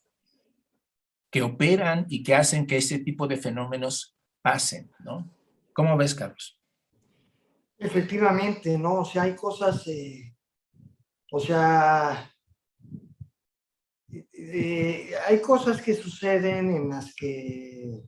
[1.30, 5.30] que operan y que hacen que ese tipo de fenómenos pasen, ¿no?
[5.74, 6.60] ¿Cómo ves, Carlos?
[7.78, 9.02] Efectivamente, ¿no?
[9.02, 10.36] O sea, hay cosas, eh,
[11.32, 12.32] o sea,
[14.32, 18.04] eh, hay cosas que suceden en las que,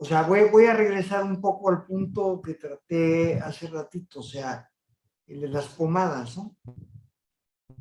[0.00, 4.70] o sea, voy, a regresar un poco al punto que traté hace ratito, o sea,
[5.26, 6.56] el de las pomadas, ¿no?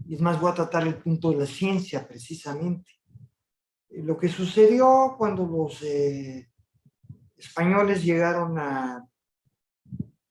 [0.07, 2.91] Y es más, voy a tratar el punto de la ciencia precisamente.
[3.89, 6.49] lo que sucedió cuando los eh,
[7.35, 9.07] españoles llegaron a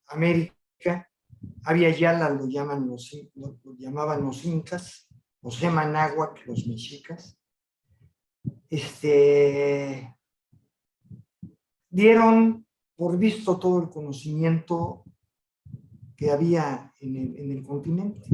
[0.08, 1.08] América,
[1.64, 5.08] había Yala lo, llaman los, lo, llamaban los incas,
[5.40, 7.38] los Emanáhuac, los mexicas,
[8.68, 10.15] este,
[11.88, 15.04] dieron por visto todo el conocimiento
[16.16, 18.28] que había en el, en el continente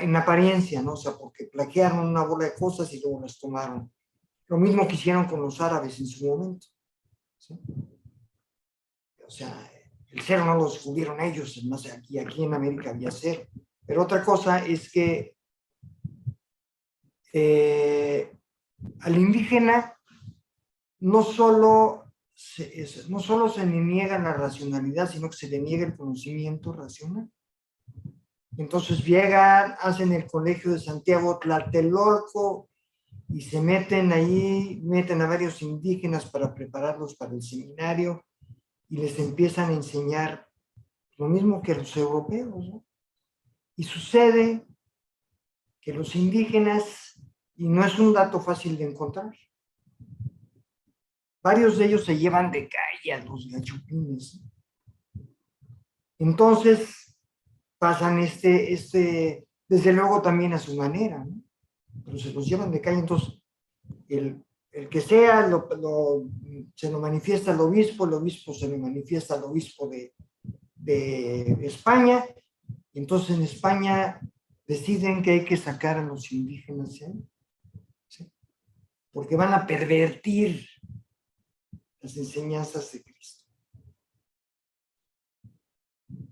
[0.00, 0.92] en apariencia, ¿no?
[0.92, 3.90] O sea, porque plaquearon una bola de cosas y luego las tomaron.
[4.46, 6.66] Lo mismo que hicieron con los árabes en su momento.
[9.26, 9.70] O sea,
[10.10, 13.42] el cero no lo descubrieron ellos, más aquí, aquí en América había cero.
[13.84, 15.36] Pero otra cosa es que
[17.32, 18.32] eh,
[19.00, 19.98] al indígena
[21.00, 22.05] no solo,
[23.08, 27.30] no solo se le niega la racionalidad, sino que se le niega el conocimiento racional.
[28.58, 32.68] Entonces llegan, hacen el colegio de Santiago Tlatelolco
[33.28, 38.22] y se meten ahí, meten a varios indígenas para prepararlos para el seminario
[38.88, 40.46] y les empiezan a enseñar
[41.18, 42.82] lo mismo que los europeos.
[43.76, 44.66] Y sucede
[45.80, 47.20] que los indígenas,
[47.56, 49.32] y no es un dato fácil de encontrar,
[51.46, 54.42] varios de ellos se llevan de calle a los gachupines.
[56.18, 57.16] Entonces,
[57.78, 61.24] pasan este, este, desde luego también a su manera,
[62.04, 63.40] pero se los llevan de calle, entonces
[64.08, 65.68] el, el que sea, lo,
[66.74, 70.14] se lo manifiesta el obispo, el obispo se lo manifiesta al obispo de,
[70.74, 72.24] de España,
[72.92, 74.20] entonces en España
[74.66, 76.94] deciden que hay que sacar a los indígenas,
[78.08, 78.32] ¿sí?
[79.12, 80.66] porque van a pervertir
[82.06, 83.44] las enseñanzas de Cristo.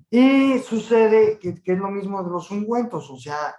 [0.09, 3.57] Y sucede que, es lo mismo de los ungüentos, o sea,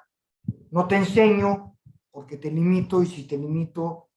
[0.71, 1.77] no te enseño
[2.09, 4.09] porque te limito y si te limito,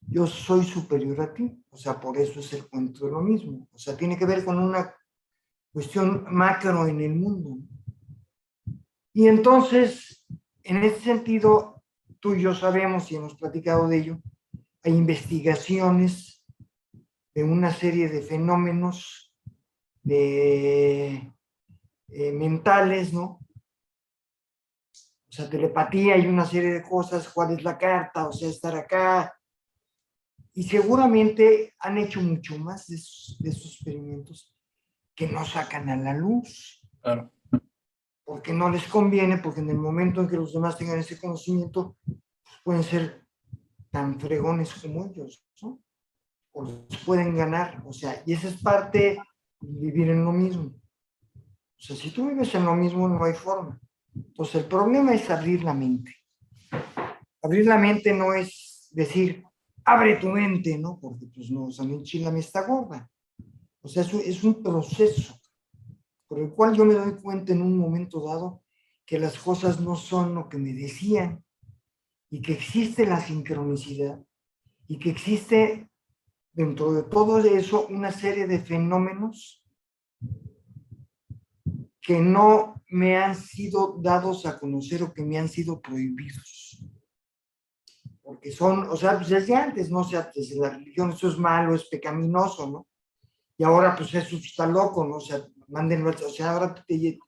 [0.00, 1.64] yo soy superior a ti.
[1.70, 3.68] O sea, por eso es el cuento de lo mismo.
[3.72, 4.92] O sea, tiene que ver con una
[5.72, 7.58] cuestión macro en el mundo.
[9.12, 10.26] Y entonces,
[10.64, 11.84] en ese sentido,
[12.18, 14.20] tú y yo sabemos y hemos platicado de ello,
[14.82, 16.33] hay investigaciones
[17.34, 19.32] de una serie de fenómenos
[20.02, 21.32] de
[22.08, 23.40] eh, mentales, ¿no?
[24.92, 28.76] O sea, telepatía y una serie de cosas, cuál es la carta, o sea, estar
[28.76, 29.36] acá.
[30.52, 34.54] Y seguramente han hecho mucho más de esos, experimentos
[35.16, 36.80] que no sacan a la luz.
[37.02, 37.32] Claro.
[38.24, 41.96] Porque no les conviene, porque en el momento en que los demás tengan ese conocimiento,
[42.04, 42.20] pues,
[42.62, 43.26] pueden ser
[43.90, 45.83] tan fregones como ellos, ¿no?
[46.54, 49.18] Los pueden ganar, o sea, y esa es parte
[49.60, 50.72] de vivir en lo mismo.
[51.36, 53.80] O sea, si tú vives en lo mismo, no hay forma.
[54.14, 56.14] Entonces, el problema es abrir la mente.
[57.42, 59.42] Abrir la mente no es decir,
[59.84, 60.98] abre tu mente, ¿no?
[61.00, 63.10] Porque, pues, no, o sea, no me está gorda.
[63.82, 65.38] O sea, es, es un proceso
[66.26, 68.62] por el cual yo me doy cuenta en un momento dado
[69.04, 71.44] que las cosas no son lo que me decían
[72.30, 74.24] y que existe la sincronicidad
[74.88, 75.88] y que existe
[76.54, 79.62] dentro de todo eso una serie de fenómenos
[82.00, 86.82] que no me han sido dados a conocer o que me han sido prohibidos.
[88.22, 91.38] Porque son, o sea, pues desde antes, no o sea, desde la religión eso es
[91.38, 92.86] malo, es pecaminoso, ¿no?
[93.56, 95.16] Y ahora pues eso está loco, ¿no?
[95.16, 97.18] O sea, mándenlo, o sea, ahora te,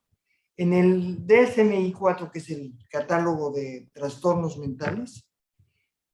[0.59, 5.26] en el DSMI-4, que es el catálogo de trastornos mentales,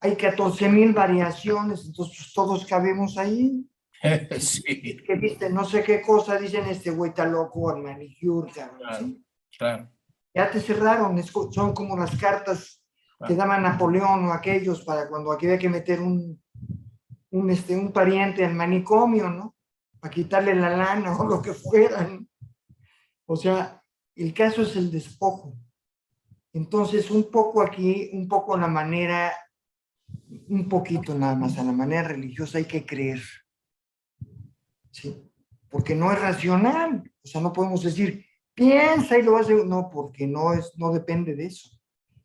[0.02, 3.64] hay 14 mil variaciones, entonces pues, todos cabemos ahí.
[4.40, 4.62] sí.
[5.06, 8.50] Que viste, no sé qué cosa, dicen este güey está loco, al manicure,
[9.56, 9.88] claro,
[10.34, 12.82] Ya te cerraron, son como las cartas
[13.26, 16.42] que daban Napoleón o aquellos para cuando aquí había que meter un,
[17.30, 19.54] un, este, un pariente al manicomio, ¿no?
[20.00, 22.28] Para quitarle la lana o lo que fueran.
[23.26, 23.80] O sea,
[24.16, 25.54] el caso es el despojo.
[26.52, 29.32] Entonces, un poco aquí, un poco la manera,
[30.48, 33.20] un poquito nada más, a la manera religiosa hay que creer.
[34.90, 35.30] ¿sí?
[35.68, 40.26] Porque no es racional, o sea, no podemos decir, piensa y lo hace, no, porque
[40.26, 41.70] no, es, no depende de eso.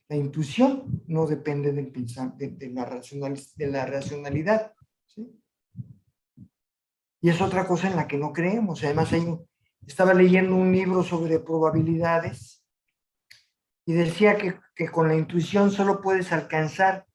[0.09, 4.73] La intuición no depende del pensar, de, la, racional, de la racionalidad.
[5.05, 5.41] ¿sí?
[7.21, 8.83] Y es otra cosa en la que no creemos.
[8.83, 9.37] Además, hay
[9.87, 12.61] estaba leyendo un libro sobre probabilidades
[13.85, 17.06] y decía que, que con la intuición solo puedes alcanzar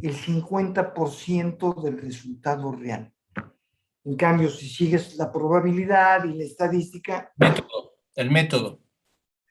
[0.00, 3.12] el 50% del resultado real.
[4.04, 7.32] En cambio, si sigues la probabilidad y la estadística...
[7.36, 8.80] Método, el método.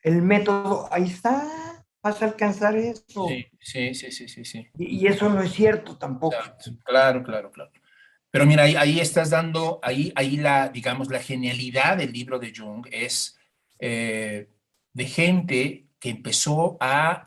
[0.01, 1.85] El método, ahí está.
[2.01, 3.27] vas a alcanzar eso.
[3.27, 4.67] Sí, sí, sí, sí, sí.
[4.77, 6.37] Y, eso no es cierto tampoco.
[6.85, 7.71] Claro, claro, claro.
[8.31, 12.53] Pero mira, ahí, ahí estás dando, ahí, ahí la, digamos, la genialidad del libro de
[12.55, 13.37] Jung es
[13.79, 14.49] eh,
[14.93, 17.23] de gente que empezó a,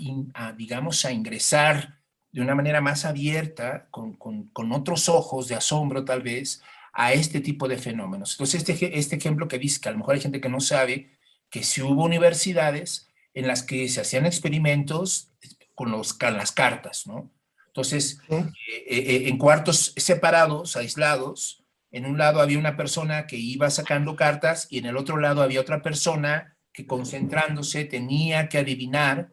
[0.57, 2.00] digamos, a ingresar
[2.33, 6.63] de una manera más abierta, con, con, con, otros ojos de asombro tal vez,
[6.93, 8.33] a este tipo de fenómenos.
[8.33, 11.11] Entonces, este, este ejemplo que dice que a lo mejor hay gente que no sabe
[11.51, 15.33] que si hubo universidades en las que se hacían experimentos
[15.75, 17.31] con, los, con las cartas, ¿no?
[17.69, 23.37] Entonces, eh, eh, eh, en cuartos separados, aislados, en un lado había una persona que
[23.37, 28.59] iba sacando cartas y en el otro lado había otra persona que concentrándose tenía que
[28.59, 29.33] adivinar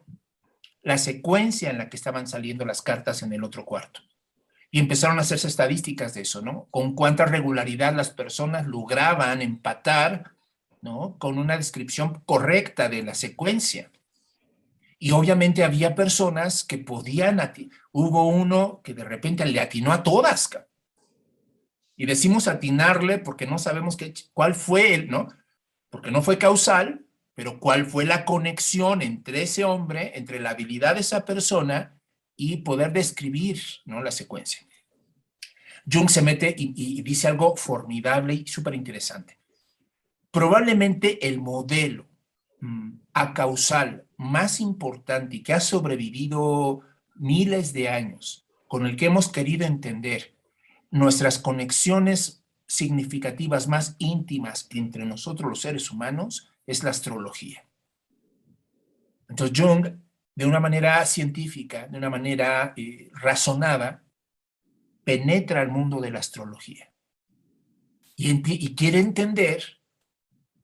[0.82, 4.00] la secuencia en la que estaban saliendo las cartas en el otro cuarto.
[4.70, 6.68] Y empezaron a hacerse estadísticas de eso, ¿no?
[6.70, 10.32] Con cuánta regularidad las personas lograban empatar,
[10.82, 11.16] ¿no?
[11.18, 13.90] Con una descripción correcta de la secuencia.
[14.98, 17.40] Y obviamente había personas que podían,
[17.92, 20.50] hubo uno que de repente le atinó a todas.
[21.96, 25.28] Y decimos atinarle porque no sabemos qué, cuál fue él, ¿no?
[25.88, 27.06] Porque no fue causal,
[27.38, 31.96] pero cuál fue la conexión entre ese hombre, entre la habilidad de esa persona
[32.34, 34.02] y poder describir, ¿no?
[34.02, 34.66] La secuencia.
[35.88, 39.38] Jung se mete y, dice algo formidable y súper interesante.
[40.32, 42.08] Probablemente el modelo
[42.60, 46.80] mm, a causal más importante y que ha sobrevivido
[47.14, 50.34] miles de años, con el que hemos querido entender
[50.90, 57.66] nuestras conexiones significativas más íntimas entre nosotros los seres humanos, es la astrología.
[59.28, 59.86] Entonces Jung,
[60.34, 64.04] de una manera científica, de una manera eh, razonada,
[65.02, 66.92] penetra el mundo de la astrología
[68.14, 68.30] y,
[68.64, 69.62] y quiere entender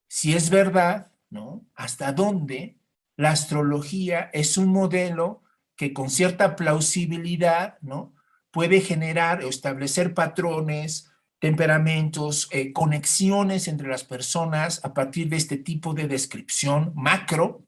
[0.06, 1.66] si es verdad, ¿no?
[1.74, 2.78] Hasta dónde
[3.16, 5.42] la astrología es un modelo
[5.76, 8.14] que con cierta plausibilidad, ¿no?
[8.50, 11.10] Puede generar o establecer patrones,
[11.44, 17.66] temperamentos, eh, conexiones entre las personas a partir de este tipo de descripción macro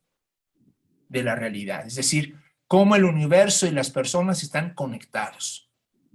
[1.10, 1.86] de la realidad.
[1.86, 5.70] Es decir, cómo el universo y las personas están conectados,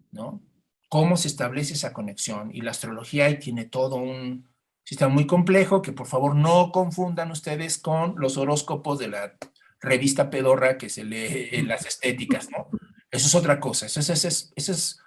[0.09, 0.41] ¿no?
[0.89, 2.49] Cómo se establece esa conexión.
[2.51, 4.49] Y la astrología tiene todo un,
[4.83, 9.37] Sistema muy complejo que por favor no confundan ustedes con los horóscopos de la
[9.79, 12.69] revista pedorra que se lee en las estéticas, ¿no?
[13.11, 14.99] Eso es otra cosa, eso es, eso es, eso es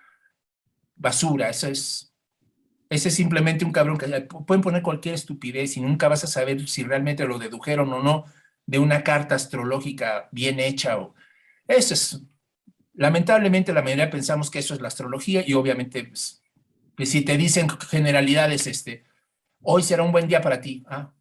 [0.94, 2.13] basura, eso es,
[2.94, 4.06] ese es simplemente un cabrón que
[4.46, 8.24] pueden poner cualquier estupidez y nunca vas a saber si realmente lo dedujeron o no
[8.66, 11.14] de una carta astrológica bien hecha o...
[11.66, 12.22] Eso es,
[12.94, 16.42] lamentablemente la mayoría pensamos que eso es la astrología y obviamente pues,
[17.04, 19.04] si te dicen generalidades, este,
[19.62, 20.84] hoy será un buen día para ti.
[20.88, 21.12] ¿ah?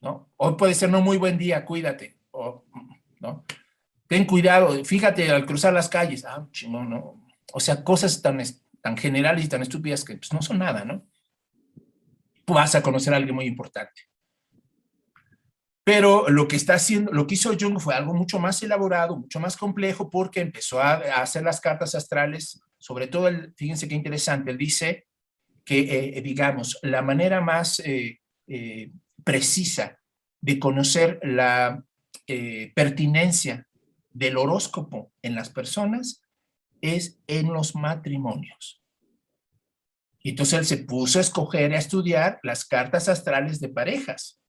[0.00, 0.30] ¿No?
[0.36, 2.16] Hoy puede ser no muy buen día, cuídate.
[2.30, 2.64] O,
[3.20, 3.44] ¿no?
[4.06, 6.24] Ten cuidado, fíjate al cruzar las calles.
[6.24, 7.26] Ah, no, no.
[7.52, 8.40] O sea, cosas tan,
[8.84, 11.06] tan generales y tan estúpidas que pues, no son nada, ¿no?
[12.46, 14.02] Vas a conocer a alguien muy importante.
[15.82, 19.40] Pero lo que está haciendo, lo que hizo Jung fue algo mucho más elaborado, mucho
[19.40, 24.50] más complejo, porque empezó a, hacer las cartas astrales, sobre todo, el, fíjense qué interesante,
[24.50, 25.06] él dice,
[25.64, 28.92] que, eh, digamos, la manera más eh, eh,
[29.24, 29.98] precisa
[30.42, 31.82] de conocer la
[32.74, 33.66] pertinencia
[34.10, 36.23] del horóscopo en las personas
[36.84, 38.82] es en los matrimonios.
[40.22, 44.40] Y entonces él se puso a escoger, a estudiar las cartas astrales de parejas.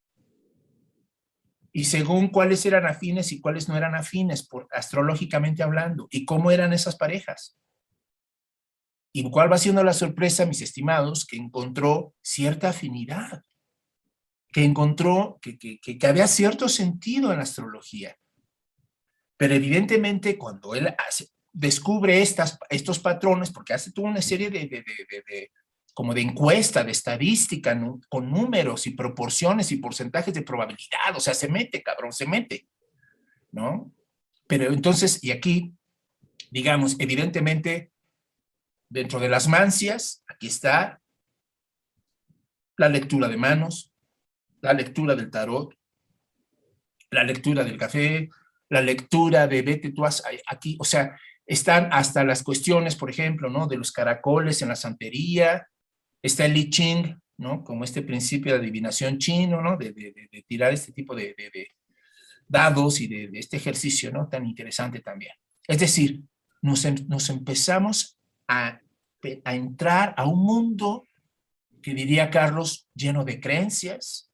[1.72, 6.50] Y según cuáles eran afines y cuáles no eran afines, por, astrológicamente hablando, y cómo
[6.50, 7.58] eran esas parejas.
[9.12, 11.26] ¿Y cuál va siendo la sorpresa, mis estimados?
[11.26, 13.42] Que encontró cierta afinidad,
[14.52, 18.16] que encontró que, que, había cierto sentido en la astrología.
[19.36, 20.94] Pero evidentemente cuando él
[21.58, 25.50] descubre estas, estos patrones, porque hace toda una serie de, de, de,
[25.94, 31.34] como de encuesta, de estadística, con números y proporciones y porcentajes de probabilidad, o sea,
[31.34, 32.68] se mete, cabrón, se mete,
[33.52, 33.92] ¿no?
[34.46, 35.72] Pero entonces, y aquí,
[36.50, 37.92] digamos, evidentemente,
[38.88, 41.00] Dentro de las mancias, aquí está
[42.76, 43.92] la lectura de manos,
[44.60, 45.74] la lectura del tarot,
[47.10, 48.28] la lectura del café,
[48.68, 53.66] la lectura de vete tú aquí, o sea, están hasta las cuestiones, por ejemplo, ¿no?
[53.66, 55.68] De los caracoles en la santería,
[56.20, 57.62] está el Li Ching, ¿no?
[57.62, 59.76] Como este principio de adivinación chino, ¿no?
[59.76, 59.92] De,
[60.46, 61.34] tirar este tipo de,
[62.48, 64.28] dados y de, este ejercicio, ¿no?
[64.28, 65.32] Tan interesante también.
[65.66, 66.22] Es decir,
[66.62, 66.96] nos, em,
[67.28, 68.18] empezamos
[68.48, 68.80] a,
[69.44, 71.04] entrar a un mundo
[71.82, 74.30] que diría Carlos, lleno de creencias,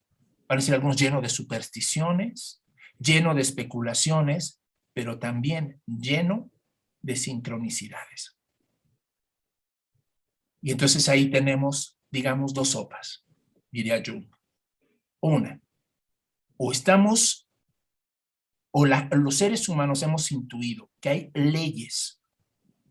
[0.46, 2.62] para decir algunos lleno de supersticiones,
[2.98, 4.60] lleno de especulaciones,
[4.92, 6.50] pero también lleno
[7.02, 8.38] de sincronicidades.
[10.62, 13.26] Y entonces ahí tenemos, digamos, dos sopas,
[13.70, 14.26] diría Jung.
[15.20, 15.60] Una,
[16.56, 17.48] o estamos,
[18.70, 22.22] o los seres humanos hemos intuido que hay leyes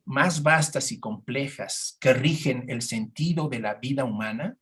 [0.06, 4.58] más vastas y complejas que rigen el sentido de la vida humana,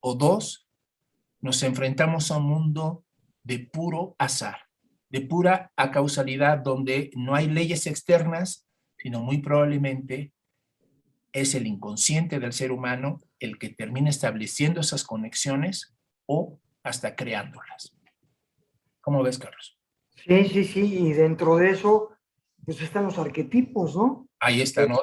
[0.00, 0.68] o dos,
[1.40, 3.04] nos enfrentamos a un mundo
[3.42, 4.67] de puro azar,
[5.10, 8.66] de pura acausalidad, donde no hay leyes externas,
[8.98, 10.32] sino muy probablemente
[11.32, 15.94] es el inconsciente del ser humano el que termina estableciendo esas conexiones
[16.26, 17.94] o hasta creándolas.
[19.00, 19.78] ¿Cómo ves, Carlos?
[20.16, 22.10] Sí, sí, sí, y dentro de eso,
[22.64, 24.28] pues están los arquetipos, ¿no?
[24.40, 25.00] Ahí están, ¿no?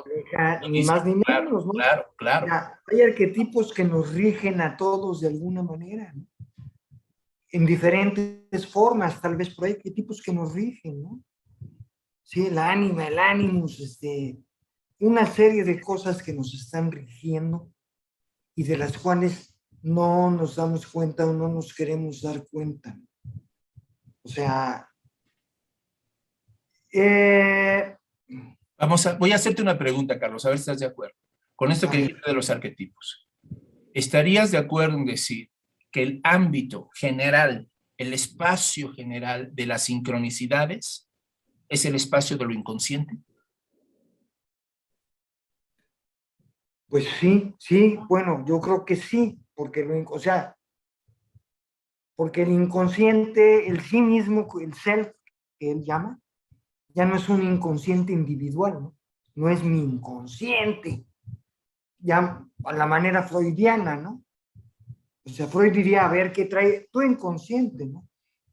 [0.70, 1.72] Ni más ni menos, ¿no?
[1.72, 2.48] Claro, claro.
[2.88, 6.26] hay arquetipos que nos rigen a todos de alguna manera, ¿no?
[7.56, 11.24] En diferentes formas, tal vez, hay arquetipos que nos rigen, ¿no?
[12.22, 14.38] Sí, el ánima, el ánimos, este,
[15.00, 17.72] una serie de cosas que nos están rigiendo
[18.56, 23.00] y de las cuales no nos damos cuenta o no nos queremos dar cuenta.
[24.22, 24.90] O sea,
[26.92, 27.96] eh,
[28.78, 31.16] Vamos a, voy a hacerte una pregunta, Carlos, a ver si estás de acuerdo.
[31.56, 33.30] Con esto que dijiste de los arquetipos.
[33.94, 35.55] ¿Estarías de acuerdo en decir
[35.96, 41.10] que el ámbito general, el espacio general de las sincronicidades
[41.70, 43.18] es el espacio de lo inconsciente?
[46.90, 50.58] Pues sí, sí, bueno, yo creo que sí, porque lo, o sea,
[52.18, 55.14] porque el inconsciente, el sí mismo, el self
[55.58, 56.20] que él llama,
[56.90, 58.98] ya no es un inconsciente individual, ¿no?
[59.36, 61.06] No es mi inconsciente,
[62.00, 64.25] ya a la manera freudiana, ¿no?
[65.26, 68.08] O sea, Freud diría, a ver, ¿qué trae tu inconsciente, no?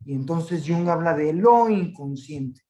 [0.05, 2.63] Y entonces Jung habla de lo inconsciente.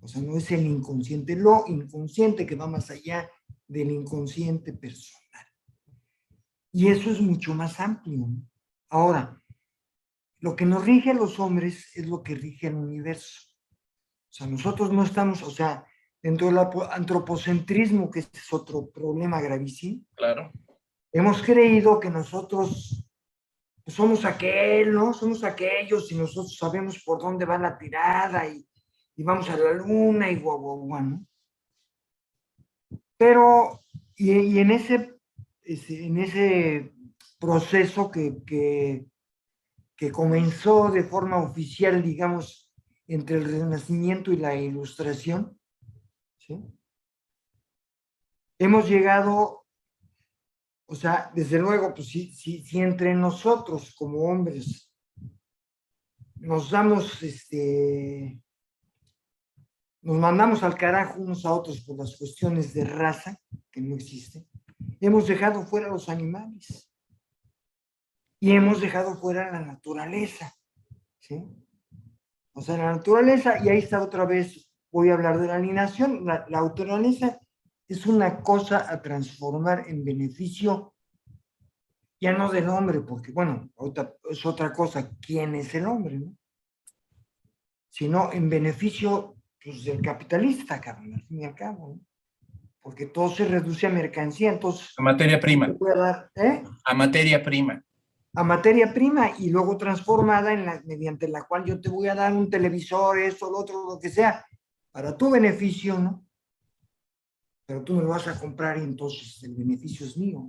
[0.00, 3.28] O sea, no es el inconsciente, lo inconsciente que va más allá
[3.66, 5.44] del inconsciente personal.
[6.72, 8.18] Y eso es mucho más amplio.
[8.18, 8.42] ¿no?
[8.90, 9.42] Ahora,
[10.38, 13.40] lo que nos rige a los hombres es lo que rige el universo.
[14.30, 15.84] O sea, nosotros no estamos, o sea,
[16.22, 20.04] dentro del antropocentrismo, que es otro problema gravísimo.
[20.14, 20.52] Claro.
[21.12, 23.05] Hemos creído que nosotros
[23.86, 25.14] somos aquel, ¿no?
[25.14, 28.66] Somos aquellos y nosotros sabemos por dónde va la tirada y,
[29.18, 31.26] vamos a la luna y guau, guau, guau, ¿no?
[33.16, 33.80] Pero,
[34.16, 35.14] y, en, ese,
[35.64, 36.92] en ese
[37.38, 42.70] proceso que, que, comenzó de forma oficial, digamos,
[43.06, 45.58] entre el Renacimiento y la Ilustración,
[48.58, 49.65] hemos llegado
[50.86, 54.92] o sea, desde luego, pues si, si, si entre nosotros como hombres
[56.36, 58.40] nos damos, este,
[60.02, 63.36] nos mandamos al carajo unos a otros por las cuestiones de raza,
[63.72, 64.46] que no existen,
[65.00, 66.88] hemos dejado fuera los animales
[68.38, 70.54] y hemos dejado fuera la naturaleza,
[71.18, 71.42] ¿sí?
[72.52, 76.24] O sea, la naturaleza, y ahí está otra vez, voy a hablar de la alineación,
[76.24, 77.40] la, la naturaleza
[77.88, 80.94] es una cosa a transformar en beneficio
[82.18, 83.70] ya no del hombre, porque bueno,
[84.30, 86.18] es otra cosa, ¿quién es el hombre?
[86.18, 86.36] No?
[87.90, 92.00] Sino en beneficio pues, del capitalista, cabrón, al fin y al cabo, ¿no?
[92.80, 94.94] porque todo se reduce a mercancía, entonces...
[94.96, 95.74] A materia prima.
[95.96, 96.62] A, ¿eh?
[96.84, 97.82] a materia prima.
[98.32, 102.14] A materia prima y luego transformada en la, mediante la cual yo te voy a
[102.14, 104.46] dar un televisor, esto, lo otro, lo que sea,
[104.92, 106.25] para tu beneficio, ¿no?
[107.66, 110.48] Pero tú me lo vas a comprar y entonces el beneficio es mío.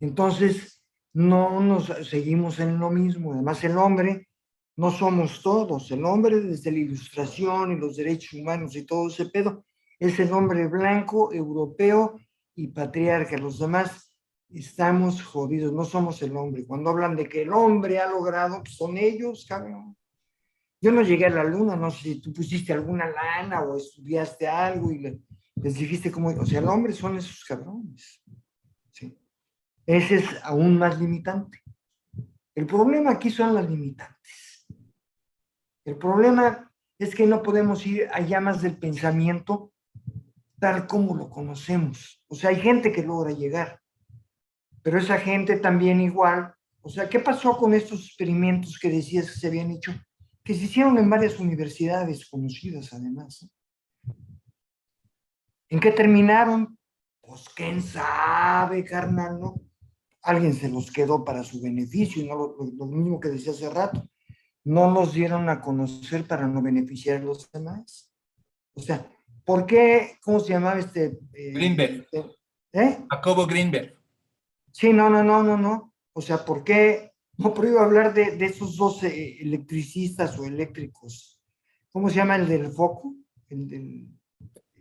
[0.00, 3.32] Entonces, no nos seguimos en lo mismo.
[3.32, 4.28] Además, el hombre,
[4.76, 5.90] no somos todos.
[5.90, 9.64] El hombre, desde la ilustración y los derechos humanos y todo ese pedo,
[9.98, 12.18] es el hombre blanco, europeo
[12.56, 13.36] y patriarca.
[13.36, 14.16] Los demás
[14.48, 16.66] estamos jodidos, no somos el hombre.
[16.66, 19.96] Cuando hablan de que el hombre ha logrado, pues son ellos, cabrón.
[20.80, 24.48] Yo no llegué a la luna, no sé si tú pusiste alguna lana o estudiaste
[24.48, 25.20] algo y le,
[25.62, 28.22] les dijiste cómo, o sea, el hombre son esos cabrones.
[28.92, 29.18] ¿sí?
[29.86, 31.62] Ese es aún más limitante.
[32.54, 34.66] El problema aquí son las limitantes.
[35.84, 39.72] El problema es que no podemos ir a llamas del pensamiento
[40.58, 42.22] tal como lo conocemos.
[42.28, 43.80] O sea, hay gente que logra llegar,
[44.82, 46.54] pero esa gente también igual.
[46.82, 49.92] O sea, ¿qué pasó con estos experimentos que decías que se habían hecho?
[50.44, 53.50] Que se hicieron en varias universidades conocidas además.
[55.70, 56.76] ¿En qué terminaron?
[57.22, 59.54] Pues quién sabe, carnal, ¿no?
[60.22, 64.06] Alguien se los quedó para su beneficio, y no lo, mismo que decía hace rato.
[64.64, 68.12] no los dieron a conocer para no beneficiar a los demás.
[68.74, 69.10] O sea,
[69.44, 71.18] ¿por qué, cómo se llamaba este?
[71.32, 72.06] Eh, Greenberg.
[72.72, 72.98] ¿Eh?
[73.08, 73.96] Jacobo Greenberg.
[74.72, 75.94] Sí, no, no, no, no, no.
[76.12, 81.40] O sea, ¿por qué no prohíbo hablar de, de esos dos eh, electricistas o eléctricos?
[81.90, 83.14] ¿Cómo se llama el del foco?
[83.48, 84.08] El,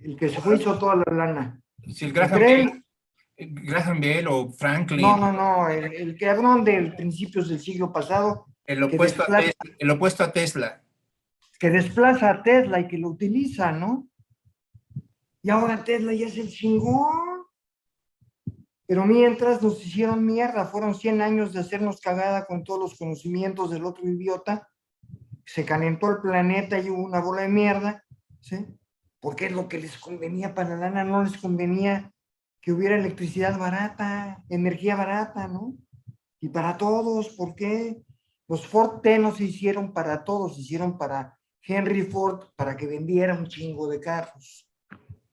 [0.03, 1.61] el que se fue hizo toda la lana.
[1.93, 2.83] Sí, el Graham Bell,
[3.37, 5.01] Graham Bell o Franklin.
[5.01, 8.45] No, no, no, el, el cabrón de principios del siglo pasado.
[8.65, 10.83] El opuesto, a Tesla, el opuesto a Tesla.
[11.59, 14.07] Que desplaza a Tesla y que lo utiliza, ¿no?
[15.41, 17.39] Y ahora Tesla ya es el chingón.
[18.85, 23.69] Pero mientras nos hicieron mierda, fueron 100 años de hacernos cagada con todos los conocimientos
[23.69, 24.67] del otro idiota.
[25.45, 28.03] Se calentó el planeta y hubo una bola de mierda,
[28.39, 28.65] ¿sí?
[29.19, 32.13] Porque es lo que les convenía para la lana, no les convenía
[32.61, 35.75] que hubiera electricidad barata, energía barata, ¿no?
[36.39, 38.01] Y para todos, ¿por qué?
[38.47, 42.87] Los Ford T no se hicieron para todos, se hicieron para Henry Ford, para que
[42.87, 44.67] vendiera un chingo de carros,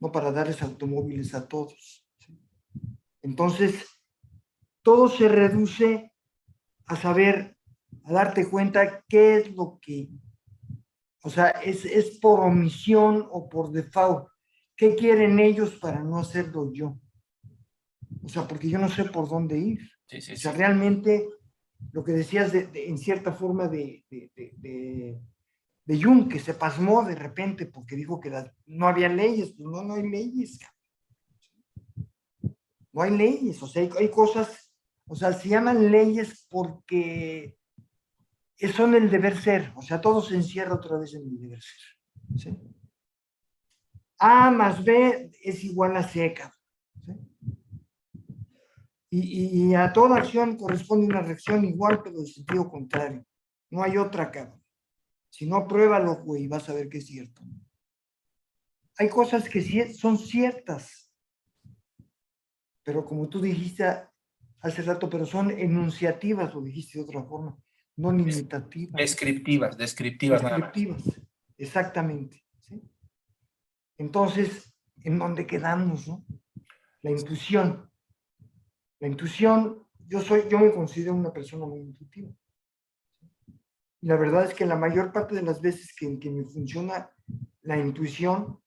[0.00, 2.06] no para darles automóviles a todos.
[3.22, 3.86] Entonces,
[4.82, 6.12] todo se reduce
[6.86, 7.56] a saber,
[8.04, 10.10] a darte cuenta qué es lo que,
[11.26, 14.28] o sea, es, es por omisión o por default.
[14.76, 17.00] ¿Qué quieren ellos para no hacerlo yo?
[18.22, 19.80] O sea, porque yo no sé por dónde ir.
[20.08, 21.28] o sea, realmente
[21.90, 25.20] lo que decías de, en cierta forma de, de,
[25.84, 28.30] de, Jung, que se pasmó de repente porque dijo que
[28.66, 29.52] no había leyes.
[29.56, 30.60] Pues no, no hay leyes.
[32.92, 33.60] No hay leyes.
[33.64, 34.72] O sea, hay, hay cosas,
[35.08, 37.58] o sea, se llaman leyes porque
[38.58, 39.72] son el deber ser.
[39.76, 42.38] O sea, todo se encierra otra vez en el deber ser.
[42.38, 42.58] ¿sí?
[44.18, 46.34] A más B es igual a C,
[49.08, 53.24] y, a toda acción corresponde una reacción igual, pero de sentido contrario.
[53.70, 54.58] No hay otra cara.
[55.30, 57.42] Si no, pruébalo, güey, vas a ver que es cierto.
[58.98, 61.12] Hay cosas que sí son ciertas,
[62.82, 63.84] pero como tú dijiste
[64.60, 67.56] hace rato, pero son enunciativas, lo dijiste de otra forma,
[67.96, 68.94] no limitativas.
[68.94, 70.42] Descriptivas, descriptivas.
[70.42, 71.02] Descriptivas,
[71.56, 72.42] exactamente.
[73.98, 76.24] Entonces, ¿en dónde quedamos, no?
[77.02, 77.90] La intuición.
[79.00, 82.30] La intuición, yo soy, yo me considero una persona muy intuitiva.
[84.02, 87.10] La verdad es que la mayor parte de las veces que, que me funciona
[87.62, 88.60] la intuición,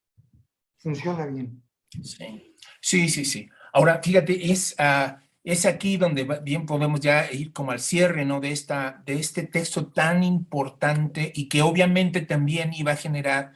[0.78, 1.64] funciona bien.
[2.04, 3.26] Sí, sí, sí.
[3.26, 3.50] sí.
[3.74, 5.16] Ahora, fíjate, es, uh,
[5.50, 8.40] es aquí donde bien podemos ya ir como al cierre, ¿no?
[8.40, 13.54] De, esta, de este texto tan importante y que obviamente también iba a generar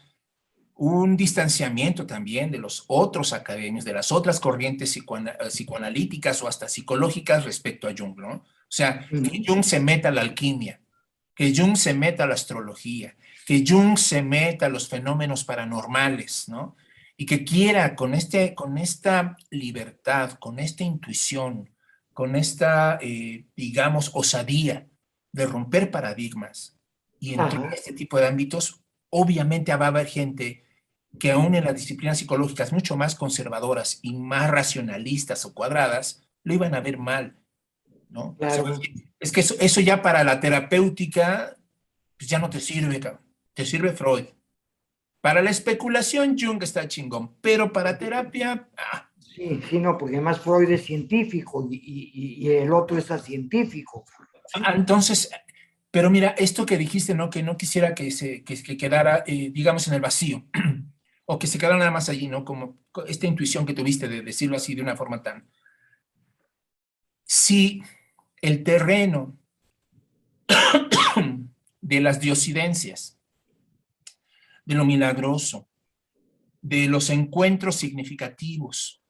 [0.75, 5.03] un distanciamiento también de los otros académicos, de las otras corrientes eh,
[5.49, 8.31] psicoanalíticas o hasta psicológicas respecto a Jung, ¿no?
[8.37, 10.81] O sea, que Jung se meta a la alquimia,
[11.35, 13.15] que Jung se meta a la astrología,
[13.45, 16.75] que Jung se meta a los fenómenos paranormales, ¿no?
[17.15, 21.69] Y que quiera con, este, con esta libertad, con esta intuición,
[22.13, 24.87] con esta, eh, digamos, osadía
[25.31, 26.77] de romper paradigmas
[27.19, 27.41] y en
[27.73, 30.65] este tipo de ámbitos, obviamente va a haber gente
[31.19, 36.53] que aún en las disciplinas psicológicas mucho más conservadoras y más racionalistas o cuadradas, lo
[36.53, 37.37] iban a ver mal,
[38.09, 38.35] ¿no?
[39.19, 41.55] es que eso, ya para la terapéutica,
[42.17, 42.99] pues ya no te sirve,
[43.53, 44.25] te sirve Freud.
[45.21, 48.67] Para la especulación, Jung está chingón, pero para terapia...
[48.75, 49.09] Ah.
[49.33, 54.05] Sí, sí, no, porque además Freud es científico y, el otro es científico.
[54.53, 55.31] Ah, entonces,
[55.89, 57.29] pero mira, esto que dijiste, ¿no?
[57.29, 60.45] Que no quisiera que se que, quedara, eh, digamos, en el vacío.
[61.25, 62.45] o que se quedaron nada más allí, ¿no?
[62.45, 62.77] Como
[63.07, 65.49] esta intuición que tuviste de decirlo así de una forma tan...
[67.25, 67.81] Si
[68.41, 69.37] el terreno
[71.81, 73.19] de las diosidencias,
[74.65, 75.69] de lo milagroso,
[76.61, 79.02] de los encuentros significativos,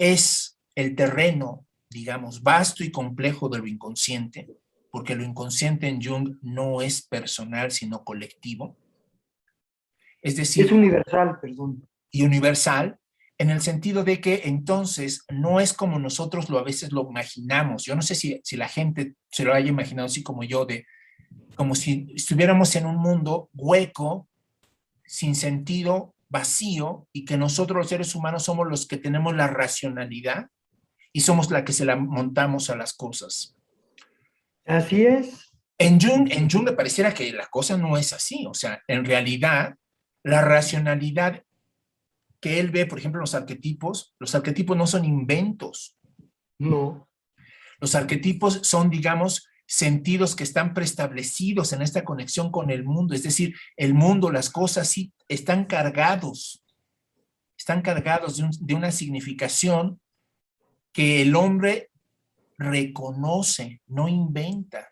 [0.00, 4.48] es el terreno, digamos, vasto y complejo de lo inconsciente,
[4.90, 8.78] porque lo inconsciente en Jung no es personal, sino colectivo,
[10.22, 10.66] es decir...
[10.66, 11.86] Es universal, perdón.
[12.10, 12.98] Y universal
[13.38, 17.84] en el sentido de que entonces no es como nosotros lo a veces lo imaginamos.
[17.84, 20.86] Yo no sé si, si la gente se lo haya imaginado así como yo, de
[21.54, 24.28] como si estuviéramos en un mundo hueco,
[25.06, 30.46] sin sentido, vacío, y que nosotros los seres humanos somos los que tenemos la racionalidad
[31.12, 33.56] y somos la que se la montamos a las cosas.
[34.64, 35.50] Así es.
[35.76, 38.46] En Jung, en Jung me pareciera que la cosa no es así.
[38.46, 39.74] O sea, en realidad
[40.22, 41.42] la racionalidad
[42.40, 45.98] que él ve, por ejemplo, en los arquetipos, los arquetipos no son inventos.
[46.58, 47.08] No.
[47.80, 53.22] Los arquetipos son, digamos, sentidos que están preestablecidos en esta conexión con el mundo, es
[53.22, 56.64] decir, el mundo, las cosas sí están cargados,
[57.56, 60.00] están cargados de, una significación
[60.92, 61.90] que el hombre
[62.58, 64.88] reconoce, no inventa.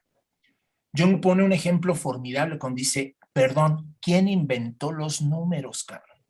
[0.97, 6.23] Jung pone un ejemplo formidable cuando dice, perdón, ¿quién inventó los números, Carlos?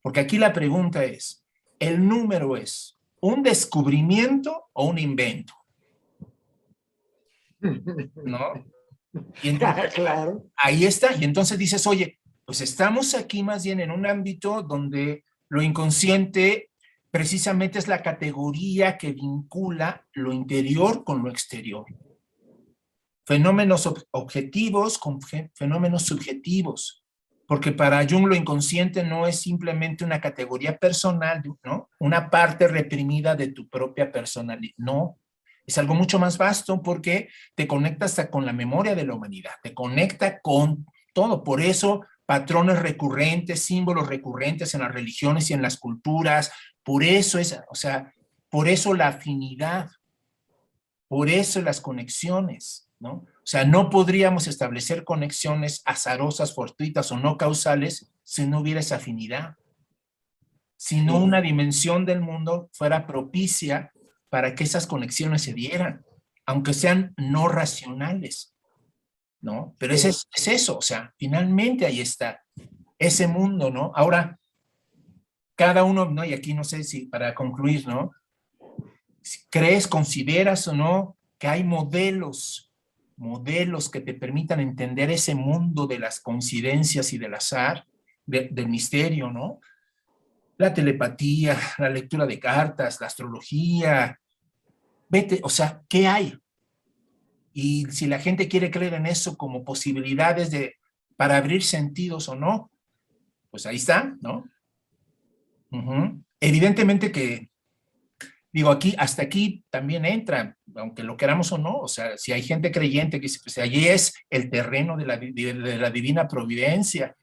[0.00, 1.44] Porque aquí la pregunta es,
[1.78, 5.59] ¿el número es un descubrimiento o un invento?
[8.24, 8.52] ¿No?
[9.42, 9.58] Y
[9.92, 10.46] claro.
[10.54, 11.16] Ahí está.
[11.16, 16.70] Y entonces dices, oye, pues estamos aquí más bien en un ámbito donde lo inconsciente
[17.10, 21.84] precisamente es la categoría que vincula lo interior con lo exterior.
[23.26, 25.20] Fenómenos objetivos con
[25.54, 27.04] fenómenos subjetivos.
[27.46, 31.90] Porque para Jung lo inconsciente no es simplemente una categoría personal, ¿no?
[31.98, 34.74] Una parte reprimida de tu propia personalidad.
[34.76, 35.18] No,
[35.70, 39.52] es algo mucho más vasto porque te conecta hasta con la memoria de la humanidad,
[39.62, 41.42] te conecta con todo.
[41.42, 46.52] Por eso patrones recurrentes, símbolos recurrentes en las religiones y en las culturas,
[46.84, 48.14] por eso es, o sea,
[48.48, 49.90] por eso la afinidad,
[51.08, 53.10] por eso las conexiones, ¿no?
[53.12, 58.96] O sea, no podríamos establecer conexiones azarosas, fortuitas o no causales si no hubiera esa
[58.96, 59.56] afinidad.
[60.76, 63.92] Si no una dimensión del mundo fuera propicia
[64.30, 66.04] para que esas conexiones se dieran,
[66.46, 68.54] aunque sean no racionales.
[69.40, 69.74] ¿no?
[69.78, 72.42] Pero es, es eso, o sea, finalmente ahí está,
[72.98, 73.92] ese mundo, ¿no?
[73.94, 74.38] Ahora,
[75.56, 76.24] cada uno, ¿no?
[76.24, 78.12] Y aquí no sé si para concluir, ¿no?
[79.50, 82.72] ¿Crees, consideras o no que hay modelos,
[83.16, 87.86] modelos que te permitan entender ese mundo de las coincidencias y del azar,
[88.26, 89.60] del misterio, ¿no?
[90.60, 94.20] La telepatía, la lectura de cartas, la astrología,
[95.08, 96.38] vete, o sea, ¿qué hay?
[97.54, 100.76] Y si la gente quiere creer en eso como posibilidades de,
[101.16, 102.70] para abrir sentidos o no,
[103.50, 104.44] pues ahí está, ¿no?
[106.38, 107.48] Evidentemente que,
[108.52, 112.42] digo, aquí, hasta aquí también entra, aunque lo queramos o no, o sea, si hay
[112.42, 117.16] gente creyente que pues allí es el terreno de la, de la divina providencia,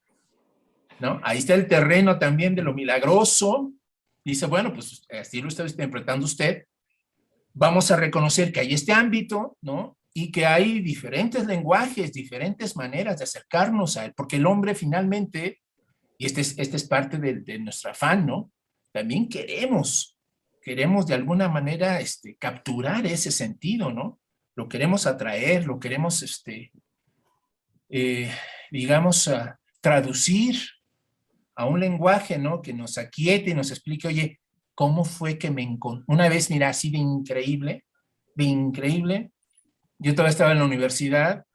[1.00, 1.20] ¿no?
[1.24, 3.74] Ahí está el terreno también de lo milagroso.
[4.24, 6.66] Dice, bueno, pues así lo está interpretando usted.
[7.54, 9.98] Vamos a reconocer que hay este ámbito, ¿no?
[10.20, 15.62] y que hay diferentes lenguajes, diferentes maneras de acercarnos a él, porque el hombre finalmente,
[16.18, 18.52] y este es, este es parte de, de nuestro afán, ¿no?
[18.92, 20.18] También queremos,
[20.60, 24.20] queremos de alguna manera este, capturar ese sentido, ¿no?
[24.56, 26.72] Lo queremos atraer, lo queremos, este,
[27.90, 28.32] eh,
[28.72, 29.30] digamos,
[29.82, 30.58] traducir
[31.58, 32.62] a un lenguaje, ¿no?
[32.62, 34.40] Que nos aquiete y nos explique, oye,
[34.76, 36.06] ¿cómo fue que me encontré?
[36.08, 37.84] Una vez, mira, así de increíble,
[38.36, 39.32] de increíble,
[39.98, 41.46] yo todavía estaba en la universidad,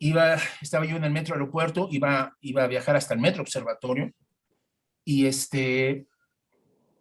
[0.00, 4.12] iba, estaba yo en el metro aeropuerto, iba, iba a viajar hasta el metro observatorio,
[5.04, 6.08] y este,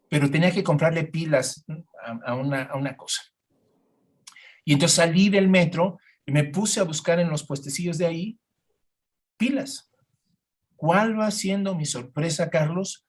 [0.07, 1.65] pero tenía que comprarle pilas
[2.23, 3.23] a, una, a una cosa.
[4.63, 8.39] Y entonces salí del metro y me puse a buscar en los puestecillos de ahí
[9.37, 9.86] pilas.
[10.77, 13.05] ¿Cuál va siendo mi sorpresa, Carlos?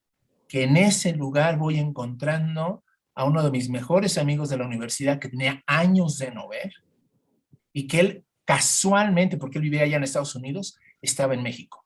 [0.49, 2.83] Que en ese lugar voy encontrando
[3.15, 6.73] a uno de mis mejores amigos de la universidad que tenía años de no ver
[7.73, 11.85] y que él casualmente, porque él vivía allá en Estados Unidos, estaba en México.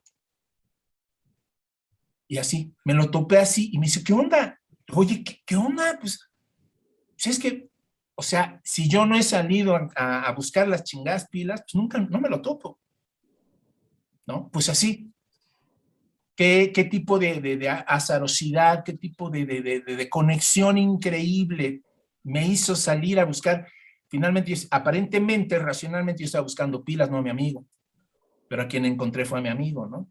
[2.28, 4.58] Y así, me lo topé así y me dice, ¿qué onda?
[4.94, 5.98] Oye, ¿qué, onda?
[6.00, 6.30] Pues,
[7.16, 7.68] si es que,
[8.14, 12.20] o sea, si yo no he salido a, buscar las chingadas pilas, pues nunca, no
[12.20, 12.80] me lo topo.
[14.26, 14.48] ¿No?
[14.50, 15.11] Pues así.
[16.34, 21.82] ¿Qué, qué tipo de, de, azarosidad, qué tipo de, de conexión increíble
[22.24, 23.66] me hizo salir a buscar
[24.12, 27.64] Finalmente, aparentemente, racionalmente, yo estaba buscando pilas, no a mi amigo.
[28.46, 30.06] Pero a quien encontré fue a mi amigo, ¿no?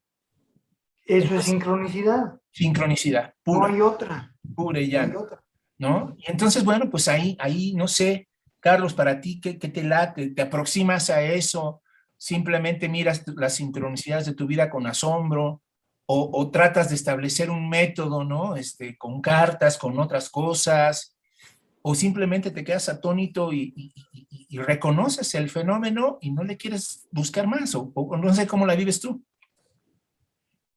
[1.05, 2.41] Eso es sincronicidad.
[2.49, 3.36] Sincronicidad.
[3.43, 4.36] Pura, no hay otra.
[4.55, 5.05] Pura y ya.
[5.78, 8.28] No, Y entonces, bueno, pues ahí, ahí, no sé,
[8.59, 10.32] Carlos, para ti, ¿qué, qué te late?
[10.32, 11.84] ¿Te aproximas a eso?
[12.17, 15.61] ¿Simplemente miras las sincronicidades de tu vida con asombro?
[16.14, 18.57] O, tratas de establecer un método, ¿no?
[18.57, 21.16] Este, con cartas, con otras cosas,
[21.82, 23.93] o simplemente te quedas atónito y,
[24.49, 28.99] reconoces el fenómeno y no le quieres buscar más, o, no sé cómo la vives
[28.99, 29.24] tú.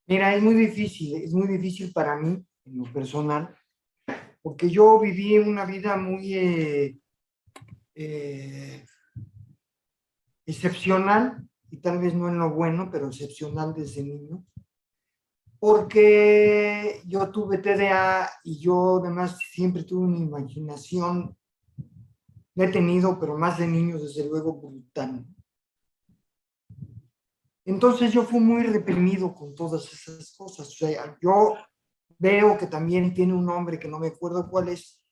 [0.07, 3.53] Mira, es muy difícil, es muy difícil para mí, en lo personal,
[4.41, 6.97] porque yo viví una vida muy eh,
[7.97, 8.87] eh,
[10.47, 14.45] excepcional, y tal vez no en lo bueno, pero excepcional desde niño
[15.67, 21.35] porque yo tuve TDA y yo además siempre tuve una imaginación,
[22.55, 25.25] la he tenido, pero más de niños, desde luego, brutal.
[27.65, 30.69] Entonces yo fui muy reprimido con todas esas cosas.
[30.69, 31.55] O sea, yo
[32.19, 35.03] veo que también tiene un nombre que no me acuerdo cuál es.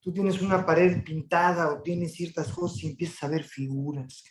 [0.00, 4.22] Tú tienes una pared pintada o tienes ciertas cosas y empiezas a ver figuras.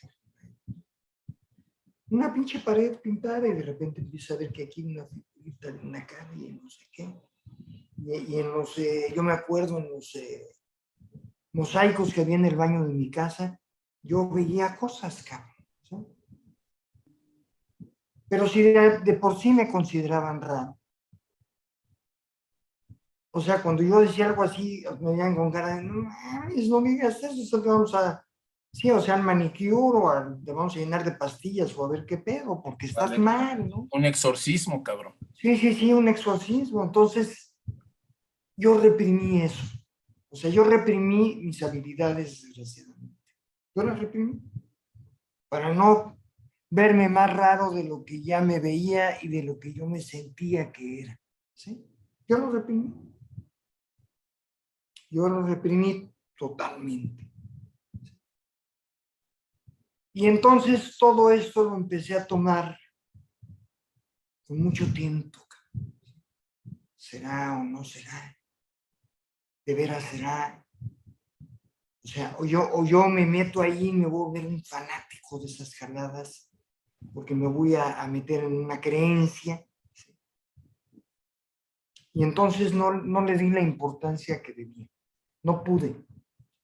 [2.12, 5.33] Una pinche pared pintada y de repente empiezas a ver que aquí hay una figurita
[5.46, 7.22] y no sé qué.
[7.98, 8.76] Y, en los,
[9.16, 10.56] yo me acuerdo en los eh,
[11.54, 13.60] mosaicos que había en el baño de mi casa,
[14.02, 15.54] yo veía cosas, cabrón.
[18.28, 20.80] Pero si de, por sí me consideraban raro.
[23.32, 26.10] O sea, cuando yo decía algo así, me veían con cara de, no no
[26.50, 28.26] eso vamos a,
[28.74, 31.90] sí, o sea, al manicure o al, te vamos a llenar de pastillas o a
[31.90, 33.88] ver qué pedo, porque estás mal, ¿no?
[33.92, 35.14] Un exorcismo, cabrón.
[35.36, 36.84] Sí, sí, sí, un exorcismo.
[36.84, 37.56] Entonces,
[38.58, 39.64] yo reprimí eso.
[40.30, 43.20] O sea, yo reprimí mis habilidades, desgraciadamente.
[43.76, 44.42] Yo las reprimí.
[45.48, 46.18] Para no
[46.70, 50.02] verme más raro de lo que ya me veía y de lo que yo me
[50.02, 51.20] sentía que era.
[51.54, 51.86] ¿sí?
[52.28, 52.92] Yo lo reprimí.
[55.12, 57.33] Yo lo reprimí totalmente.
[60.14, 62.78] Y entonces todo esto lo empecé a tomar
[64.46, 65.40] con mucho tiempo.
[66.96, 68.36] ¿Será o no será?
[69.66, 70.66] ¿De veras será?
[72.04, 74.64] O sea, o yo, o yo me meto ahí y me voy a ver un
[74.64, 76.50] fanático de esas jaladas
[77.14, 79.66] porque me voy a, meter en una creencia.
[82.14, 84.88] Y entonces no, no, le di la importancia que debía.
[85.44, 86.06] No pude.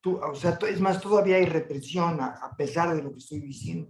[0.02, 3.90] Tú, o sea, es más, todavía hay represión a, pesar de lo que estoy diciendo.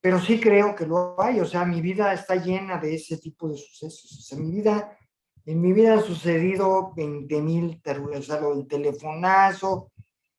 [0.00, 1.40] Pero sí creo que lo hay.
[1.40, 4.18] O sea, mi vida está llena de ese tipo de sucesos.
[4.18, 4.98] O sea, mi vida,
[5.46, 7.82] en mi vida han sucedido 20 mil,
[8.14, 9.90] o sea, lo del telefonazo,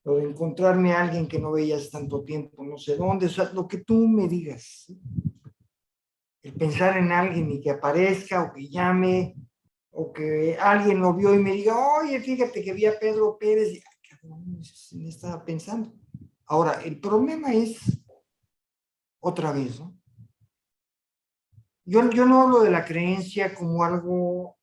[0.05, 3.51] o de encontrarme a alguien que no veías tanto tiempo, no sé dónde, o sea,
[3.53, 4.86] lo que tú me digas.
[6.43, 9.36] El pensar en alguien y que aparezca o que llame,
[9.98, 13.74] o que alguien lo vio y me diga, oye, fíjate que vi a Pedro Pérez,
[13.74, 13.82] y
[14.24, 15.93] ay, me estaba pensando.
[16.46, 17.80] Ahora, el problema es,
[19.22, 19.98] otra vez, ¿no?
[21.86, 24.58] Yo, yo no hablo de la creencia como algo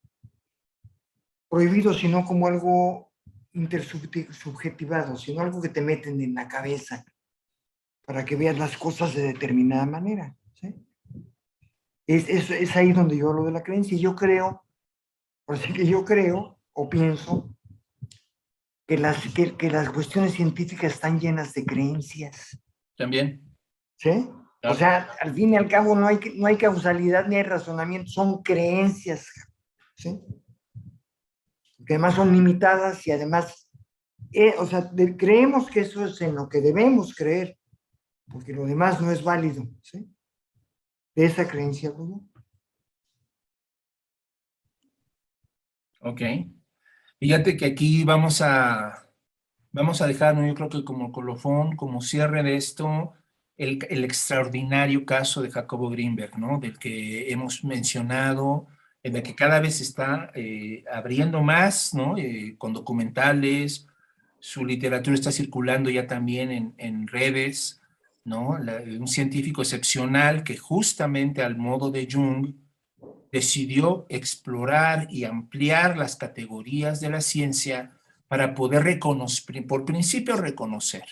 [1.48, 3.12] prohibido, sino como algo
[3.52, 7.04] intersubjetivado, sino algo que te meten en la cabeza
[8.04, 10.36] para que veas las cosas de determinada manera.
[12.06, 13.96] Es, es, ahí donde yo hablo de la creencia.
[13.96, 14.61] Yo creo,
[15.52, 17.54] así que yo creo o pienso
[18.86, 22.58] que las, que, las cuestiones científicas están llenas de creencias.
[22.96, 23.42] También.
[23.96, 24.28] ¿Sí?
[24.64, 28.10] O sea, al fin y al cabo no hay, no hay causalidad ni hay razonamiento,
[28.10, 29.26] son creencias.
[29.96, 30.20] ¿Sí?
[31.86, 33.68] que además son limitadas y además,
[34.32, 37.58] eh, o sea, creemos que eso es en lo que debemos creer,
[38.30, 40.08] porque lo demás no es válido, ¿sí?
[41.14, 42.26] De esa creencia, ¿no?
[46.02, 46.20] Ok.
[47.20, 49.08] Fíjate que aquí vamos a,
[49.70, 53.12] vamos a dejar, yo creo que como colofón, como cierre de esto,
[53.56, 56.58] el, el extraordinario caso de Jacobo Greenberg, ¿no?
[56.58, 58.66] Del que hemos mencionado,
[59.04, 62.16] en el que cada vez se está eh, abriendo más, ¿no?
[62.18, 63.86] Eh, con documentales,
[64.40, 67.80] su literatura está circulando ya también en, redes,
[68.24, 68.58] ¿no?
[68.98, 72.52] un científico excepcional que justamente al modo de Jung
[73.32, 81.04] decidió explorar y ampliar las categorías de la ciencia para poder reconocer, por principio reconocer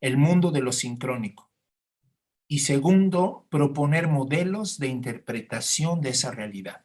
[0.00, 1.48] el mundo de lo sincrónico
[2.48, 6.84] y segundo, proponer modelos de interpretación de esa realidad.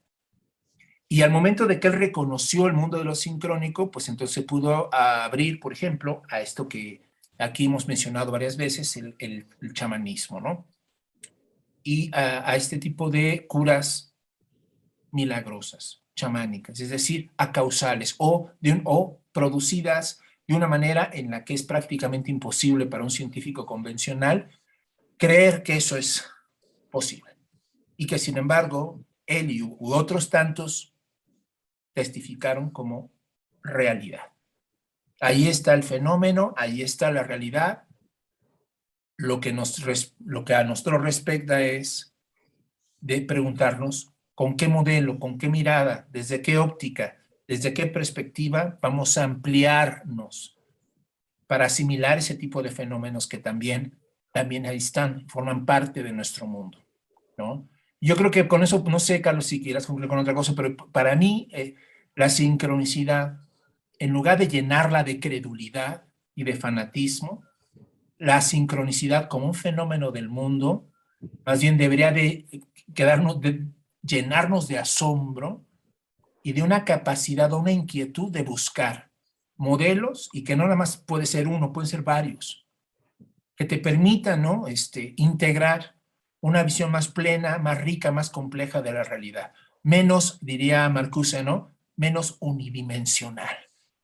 [1.07, 4.93] Y al momento de que él reconoció el mundo de lo sincrónico, pues entonces pudo
[4.93, 7.07] abrir, por ejemplo, a esto que
[7.37, 10.67] aquí hemos mencionado varias veces, el, el, chamanismo, ¿no?
[11.83, 14.12] Y a, este tipo de curas
[15.13, 21.45] milagrosas, chamánicas, es decir, a causales o, de o producidas de una manera en la
[21.45, 24.49] que es prácticamente imposible para un científico convencional
[25.17, 26.25] creer que eso es
[26.91, 27.31] posible.
[27.95, 30.93] Y que sin embargo, él y u otros tantos
[31.93, 33.11] testificaron como
[33.61, 34.33] realidad.
[35.21, 37.83] Ahí está el fenómeno, ahí está la realidad.
[39.15, 39.81] Lo que, nos,
[40.19, 42.13] lo que a nosotros respecta es
[42.99, 47.17] de preguntarnos con qué modelo, con qué mirada, desde qué óptica,
[47.47, 50.57] desde qué perspectiva vamos a ampliarnos
[51.47, 53.99] para asimilar ese tipo de fenómenos que también,
[54.31, 56.79] también ahí están, forman parte de nuestro mundo.
[57.37, 57.67] ¿no?
[58.01, 60.75] Yo creo que con eso, no sé, Carlos, si quieras concluir con otra cosa, pero
[60.75, 61.75] para mí eh,
[62.15, 63.39] la sincronicidad,
[63.99, 66.05] en lugar de llenarla de credulidad
[66.35, 67.43] y de fanatismo,
[68.17, 70.87] la sincronicidad como un fenómeno del mundo
[71.45, 72.45] Más bien debería de
[72.93, 73.65] quedarnos, de
[74.03, 75.65] llenarnos de asombro
[76.43, 79.11] y de una capacidad, una inquietud de buscar
[79.55, 82.67] modelos y que no nada más puede ser uno, pueden ser varios,
[83.55, 84.67] que te permitan, ¿no?
[84.67, 85.95] Este, integrar
[86.41, 89.53] una visión más plena, más rica, más compleja de la realidad.
[89.83, 91.71] Menos, diría Marcuse, ¿no?
[91.95, 93.55] Menos unidimensional,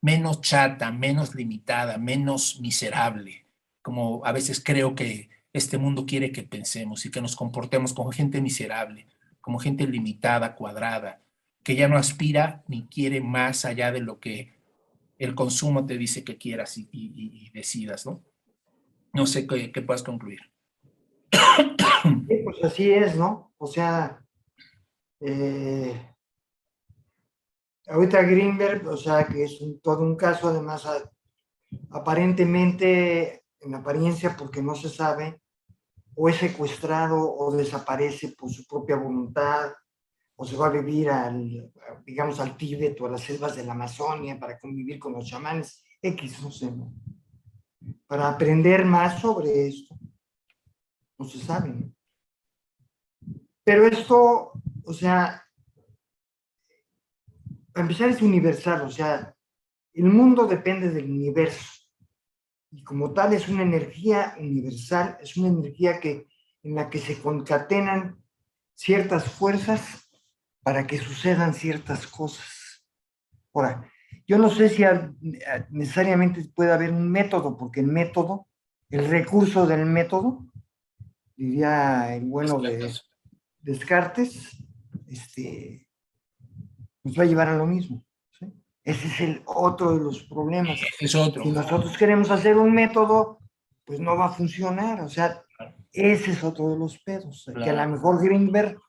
[0.02, 3.46] menos chata, menos limitada, menos miserable,
[3.82, 8.12] como a veces creo que este mundo quiere que pensemos y que nos comportemos como
[8.12, 9.08] gente miserable,
[9.50, 11.24] como gente limitada, cuadrada,
[11.64, 14.54] que ya no aspira ni quiere más allá de lo que
[15.18, 18.24] el consumo te dice que quieras y, decidas, ¿no?
[19.12, 20.40] No sé qué, qué puedas concluir.
[21.32, 23.52] Sí, pues así es, ¿no?
[23.58, 24.24] O sea,
[25.20, 26.00] eh,
[27.88, 30.88] ahorita Greenberg, o sea, que es todo un caso, además,
[31.90, 35.42] aparentemente, en apariencia, porque no se sabe,
[36.16, 39.72] o es secuestrado o desaparece por su propia voluntad,
[40.36, 41.72] o se va a vivir al,
[42.06, 45.84] digamos, al Tíbet o a las selvas de la Amazonia para convivir con los chamanes,
[46.02, 46.72] X, no sé.
[48.08, 49.96] Para aprender más sobre esto.
[51.18, 51.92] No se sabe.
[53.66, 54.54] Pero esto,
[54.84, 55.44] o sea,
[57.74, 59.36] para empezar es universal, o sea,
[59.94, 61.79] el mundo depende del universo.
[62.72, 66.28] Y como tal es una energía universal, es una energía que,
[66.64, 68.22] en la que se concatenan
[68.76, 70.10] ciertas fuerzas
[70.62, 72.86] para que sucedan ciertas cosas.
[73.54, 73.90] Ahora,
[74.28, 74.84] yo no sé si
[75.70, 78.48] necesariamente puede haber un método, porque el método,
[78.90, 80.46] el recurso del método,
[81.36, 82.94] diría el bueno de
[83.60, 84.56] Descartes,
[85.08, 85.88] este,
[87.04, 88.06] nos va a llevar a lo mismo.
[88.84, 90.80] Ese es el otro de los problemas.
[91.00, 91.44] Es otro.
[91.44, 93.40] Si nosotros queremos hacer un método,
[93.86, 95.02] pues no va a funcionar.
[95.02, 95.44] O sea,
[95.92, 97.50] ese es otro de los pedos.
[97.64, 98.80] Que a lo mejor Greenberg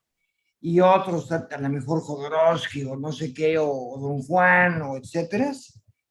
[0.61, 5.53] y otros, a lo mejor Jodorowsky o no sé qué, o, Don Juan, o etcétera,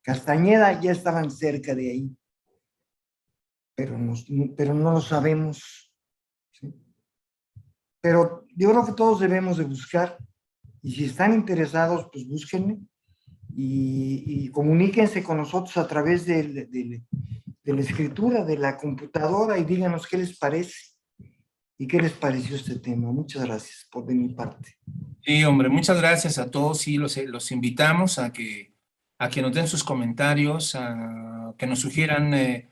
[0.02, 2.18] Castañeda ya estaban cerca de ahí.
[3.76, 3.98] Pero,
[4.58, 5.94] pero no lo sabemos.
[8.02, 10.18] Pero yo creo que todos debemos de buscar,
[10.82, 12.80] y si están interesados, pues búsquenme
[13.56, 17.02] y, comuníquense con nosotros a través de,
[17.64, 20.76] la escritura, de la computadora y díganos qué les parece.
[21.78, 23.12] ¿Y qué les pareció este tema?
[23.12, 24.78] Muchas gracias por de mi parte.
[25.24, 26.80] Sí, hombre, muchas gracias a todos.
[26.80, 28.74] Sí, los, los invitamos a que,
[29.18, 32.70] a que nos den sus comentarios, a que nos sugieran eh,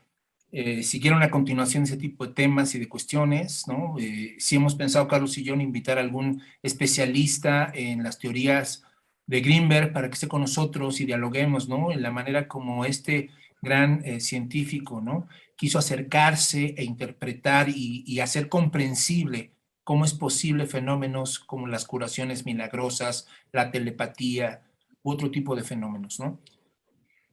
[0.51, 3.95] eh, si quieren una continuación de ese tipo de temas y de cuestiones, ¿no?
[3.99, 8.83] Eh, si hemos pensado, Carlos y yo, en invitar a algún especialista en las teorías
[9.27, 11.91] de Greenberg para que esté con nosotros y dialoguemos, ¿no?
[11.91, 13.29] En la manera como este
[13.61, 15.27] gran científico, ¿no?
[15.57, 19.51] quiso acercarse e interpretar y, hacer comprensible
[19.83, 24.61] cómo es posible fenómenos como las curaciones milagrosas, la telepatía
[25.01, 26.39] u otro tipo de fenómenos, ¿no?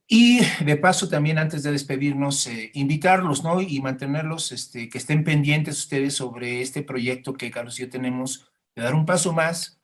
[0.07, 3.61] Y de paso también antes de despedirnos, eh, invitarlos, ¿no?
[3.61, 8.51] Y mantenerlos, este, que estén pendientes ustedes sobre este proyecto que Carlos y yo tenemos
[8.75, 9.81] de dar un paso más,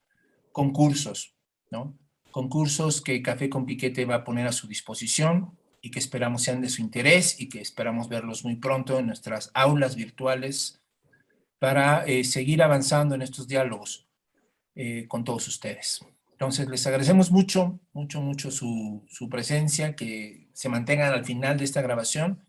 [0.52, 1.34] concursos,
[1.70, 1.96] ¿no?
[2.30, 6.60] Concursos que Café con Piquete va a poner a su disposición y que esperamos sean
[6.60, 10.80] de su interés y que esperamos verlos muy pronto en nuestras aulas virtuales
[11.58, 14.08] para eh, seguir avanzando en estos diálogos
[14.74, 16.00] eh, con todos ustedes.
[16.32, 21.64] Entonces, les agradecemos mucho, mucho, mucho su, su presencia, que se mantengan al final de
[21.64, 22.46] esta grabación.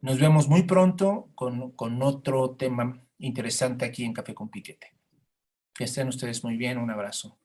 [0.00, 4.92] Nos vemos muy pronto con, con otro tema interesante aquí en Café con Piquete.
[5.74, 7.36] Que estén ustedes muy bien, un abrazo.